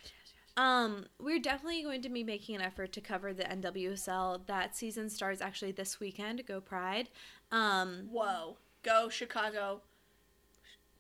[0.58, 4.45] Um, we're definitely going to be making an effort to cover the NWSL.
[4.47, 6.45] That season starts actually this weekend.
[6.45, 7.10] Go Pride.
[7.51, 8.58] Um, Whoa.
[8.84, 9.82] Go Chicago.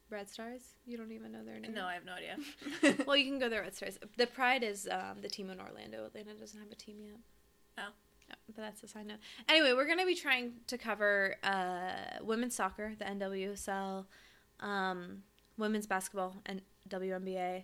[0.09, 0.61] Red Stars.
[0.85, 1.73] You don't even know their name.
[1.73, 2.37] No, I have no idea.
[3.05, 3.61] Well, you can go there.
[3.61, 3.97] Red Stars.
[4.17, 6.05] The Pride is um, the team in Orlando.
[6.05, 7.17] Atlanta doesn't have a team yet.
[7.77, 7.91] Oh.
[8.47, 9.17] But that's a side note.
[9.49, 14.05] Anyway, we're going to be trying to cover uh, women's soccer, the NWSL,
[14.59, 15.23] um,
[15.57, 17.63] women's basketball, and WNBA,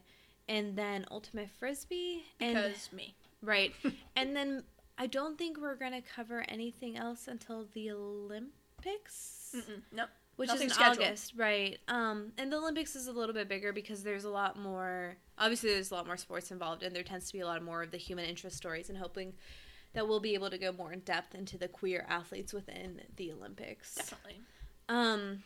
[0.51, 2.23] and then Ultimate Frisbee.
[2.41, 3.15] And because me.
[3.41, 3.73] Right.
[4.17, 4.63] and then
[4.97, 9.81] I don't think we're going to cover anything else until the Olympics, Mm-mm.
[9.93, 10.05] No.
[10.35, 11.07] which nothing is in scheduled.
[11.07, 11.79] August, right?
[11.87, 15.71] Um and the Olympics is a little bit bigger because there's a lot more obviously
[15.71, 17.91] there's a lot more sports involved and there tends to be a lot more of
[17.91, 19.33] the human interest stories and hoping
[19.93, 23.31] that we'll be able to go more in depth into the queer athletes within the
[23.31, 23.95] Olympics.
[23.95, 24.41] Definitely.
[24.89, 25.43] Um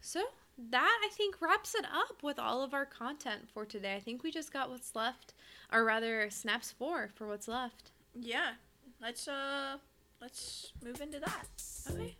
[0.00, 0.22] so
[0.56, 3.96] that I think wraps it up with all of our content for today.
[3.96, 5.34] I think we just got what's left
[5.72, 7.90] or rather snaps 4 for what's left.
[8.14, 8.52] Yeah.
[9.00, 9.78] Let's uh
[10.20, 11.46] let's move into that.
[11.90, 12.16] Okay.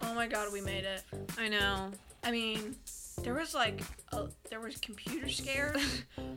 [0.00, 1.02] Oh my god, we made it.
[1.38, 1.90] I know.
[2.22, 2.76] I mean,
[3.22, 3.80] there was like
[4.12, 5.74] a, there was computer scare.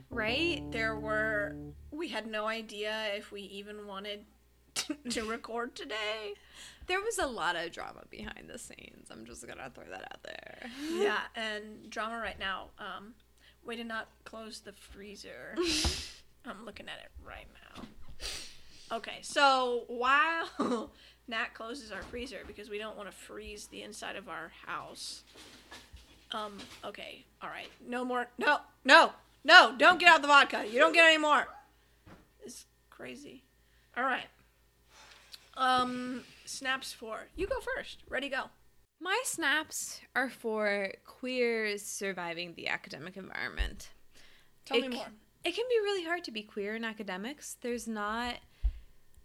[0.10, 0.64] Right?
[0.72, 1.58] there were
[1.92, 4.24] we had no idea if we even wanted
[5.10, 6.34] to record today.
[6.88, 9.10] There was a lot of drama behind the scenes.
[9.12, 10.70] I'm just gonna throw that out there.
[10.94, 12.68] Yeah, and drama right now.
[12.80, 13.14] Um,
[13.66, 15.56] way to not close the freezer.
[16.46, 17.84] I'm looking at it right now.
[18.98, 20.92] Okay, so while
[21.28, 25.24] Nat closes our freezer because we don't want to freeze the inside of our house.
[26.32, 27.70] Um, okay, all right.
[27.88, 28.28] No more.
[28.38, 29.14] No, no,
[29.44, 30.66] no, don't get out the vodka.
[30.72, 31.48] You don't get any more.
[32.44, 33.44] It's crazy.
[33.98, 34.26] All right.
[35.58, 37.28] Um, snaps for.
[37.36, 38.04] You go first.
[38.10, 38.44] Ready, go.
[39.00, 43.90] My snaps are for queers surviving the academic environment.
[44.66, 45.08] Tell it, me more.
[45.44, 47.58] It can be really hard to be queer in academics.
[47.62, 48.36] There's not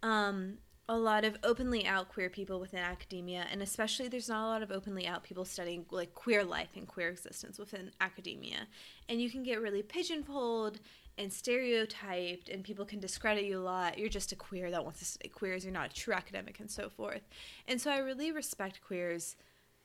[0.03, 0.57] um,
[0.91, 4.61] a lot of openly out queer people within academia, and especially there's not a lot
[4.61, 8.67] of openly out people studying like queer life and queer existence within academia.
[9.07, 10.81] And you can get really pigeonholed
[11.17, 13.97] and stereotyped, and people can discredit you a lot.
[13.97, 15.63] You're just a queer that wants to study queers.
[15.63, 17.21] You're not a true academic, and so forth.
[17.69, 19.37] And so I really respect queers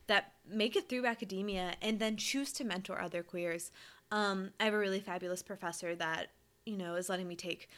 [0.08, 3.70] that make it through academia and then choose to mentor other queers.
[4.10, 6.32] Um, I have a really fabulous professor that,
[6.64, 7.68] you know, is letting me take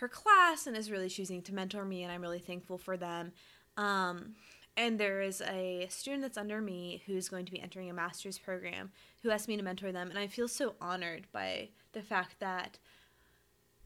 [0.00, 3.32] her class and is really choosing to mentor me, and I'm really thankful for them.
[3.76, 4.34] Um,
[4.76, 8.38] and there is a student that's under me who's going to be entering a master's
[8.38, 8.92] program
[9.22, 12.78] who asked me to mentor them, and I feel so honored by the fact that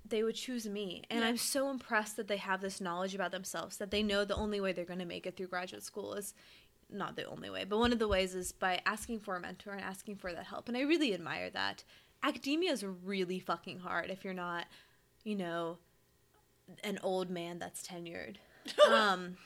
[0.05, 1.03] they would choose me.
[1.09, 1.29] And Yeah.
[1.29, 4.61] I'm so impressed that they have this knowledge about themselves, that they know the only
[4.61, 6.35] way they're going to make it through graduate school is
[6.91, 9.73] not the only way, but one of the ways is by asking for a mentor
[9.73, 10.69] and asking for that help.
[10.69, 11.85] And I really admire that.
[12.23, 14.67] Academia is really fucking hard if you're not,
[15.25, 15.79] you know,
[16.85, 18.37] an old man that's tenured.
[18.93, 19.37] um,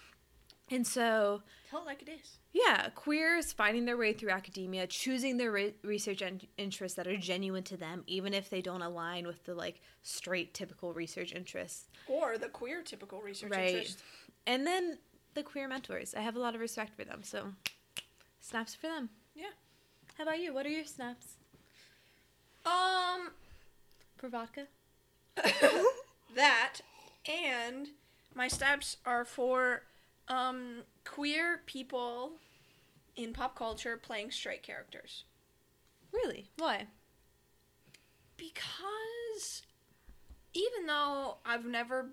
[0.70, 2.38] and so, Tell it like it is.
[2.52, 6.22] yeah, queers finding their way through academia, choosing their re- research
[6.58, 10.54] interests that are genuine to them, even if they don't align with the like straight
[10.54, 11.88] typical research interests.
[12.08, 13.68] Or the queer typical research Right.
[13.74, 14.02] interest.
[14.46, 14.98] And then
[15.34, 16.14] the queer mentors.
[16.14, 17.22] I have a lot of respect for them.
[17.22, 17.52] So,
[18.40, 19.10] snaps for them.
[19.34, 19.46] Yeah.
[20.18, 20.52] How about you?
[20.54, 21.34] What are your snaps
[22.64, 23.30] Um,
[24.16, 24.66] for vodka?
[26.34, 26.80] that
[27.28, 27.88] and
[28.34, 29.82] my steps are for
[30.28, 32.32] um queer people
[33.16, 35.24] in pop culture playing straight characters
[36.12, 36.50] Really?
[36.56, 36.86] Why?
[38.36, 39.62] because
[40.54, 42.10] even though I've never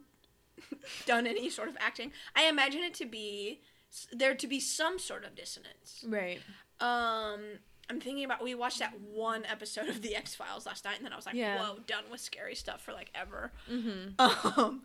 [1.06, 3.62] done any sort of acting, I imagine it to be
[4.12, 6.04] there to be some sort of dissonance.
[6.08, 6.40] Right.
[6.80, 7.60] Um,
[7.94, 11.06] I'm thinking about we watched that one episode of the X Files last night, and
[11.06, 11.60] then I was like, Yeah.
[11.62, 14.20] "Whoa, done with scary stuff for like ever." Mm-hmm.
[14.60, 14.82] Um,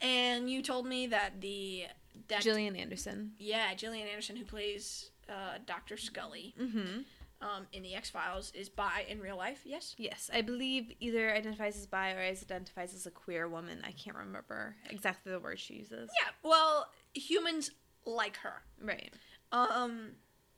[0.00, 1.84] and you told me that the
[2.28, 3.32] that Gillian Anderson.
[3.38, 7.00] yeah, Gillian Anderson who plays uh, Doctor Scully Mm-hmm.
[7.40, 9.62] um, in the X Files is bi in real life.
[9.64, 9.94] Yes.
[9.98, 13.78] Yes, I believe either identifies as bi or identifies as a queer woman.
[13.86, 16.10] I can't remember exactly the word she uses.
[16.20, 16.30] Yeah.
[16.42, 17.70] Well, humans
[18.04, 18.62] like her.
[18.82, 19.12] Right.
[19.52, 20.10] Um,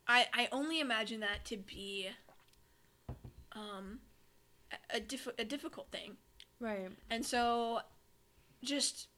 [0.09, 2.09] I I only imagine that to be
[3.53, 4.01] um
[4.93, 6.17] a, diff- a difficult thing.
[6.61, 6.89] Right.
[7.11, 7.81] And so,
[8.63, 9.09] just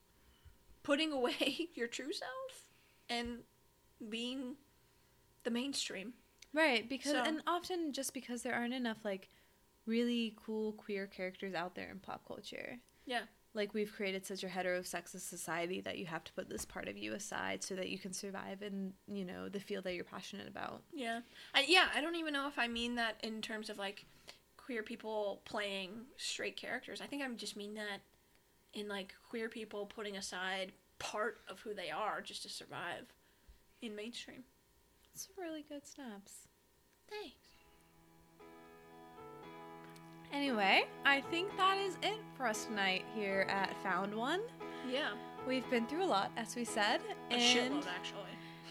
[0.83, 2.65] putting away your true self
[3.09, 3.39] and
[4.09, 4.57] being
[5.45, 6.13] the mainstream.
[6.53, 6.89] Right.
[6.89, 9.29] Because So- and often just because there aren't enough like
[9.87, 12.79] really cool queer characters out there in pop culture.
[13.07, 13.23] Yeah.
[13.55, 16.97] Like we've created such a heterosexist society that you have to put this part of
[16.97, 20.47] you aside so that you can survive in, you know, the field that you're passionate
[20.47, 20.83] about.
[20.93, 21.21] Yeah.
[21.55, 24.05] I, yeah, I don't even know if I mean that in terms of like
[24.57, 27.01] queer people playing straight characters.
[27.01, 28.01] I think I just mean that
[28.75, 33.07] in like queer people putting aside part of who they are just to survive
[33.81, 34.45] in mainstream.
[35.15, 36.49] It's really good snaps.
[37.09, 37.48] Thanks.
[40.33, 44.41] Anyway, I think that is it for us tonight here at Found One.
[44.91, 45.11] Yeah.
[45.47, 47.01] We've been through a lot, as we said,
[47.31, 48.23] A and shitload actually.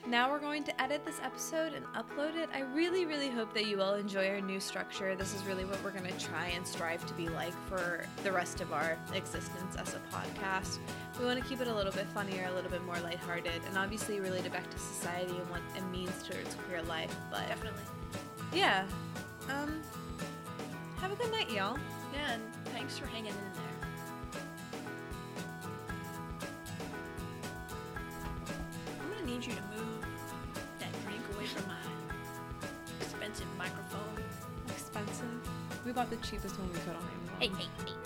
[0.05, 2.49] now we're going to edit this episode and upload it.
[2.53, 5.16] I really, really hope that you all enjoy our new structure.
[5.16, 8.32] This is really what we're going to try and strive to be like for the
[8.32, 10.78] rest of our existence as a podcast.
[11.20, 13.78] We want to keep it a little bit funnier, a little bit more lighthearted, and
[13.78, 17.16] obviously related back to society and what it means towards queer life.
[17.32, 17.82] But Definitely.
[18.53, 18.86] yeah,
[19.49, 19.82] um,
[21.02, 21.78] have a good night, y'all.
[22.14, 23.64] Yeah, and thanks for hanging in there.
[29.02, 30.06] I'm gonna need you to move
[30.80, 31.76] that drink away from my
[33.02, 34.24] expensive microphone.
[34.70, 35.26] Expensive.
[35.86, 37.36] We bought the cheapest one we could on Amazon.
[37.39, 37.97] Hey, hey, hey, hey.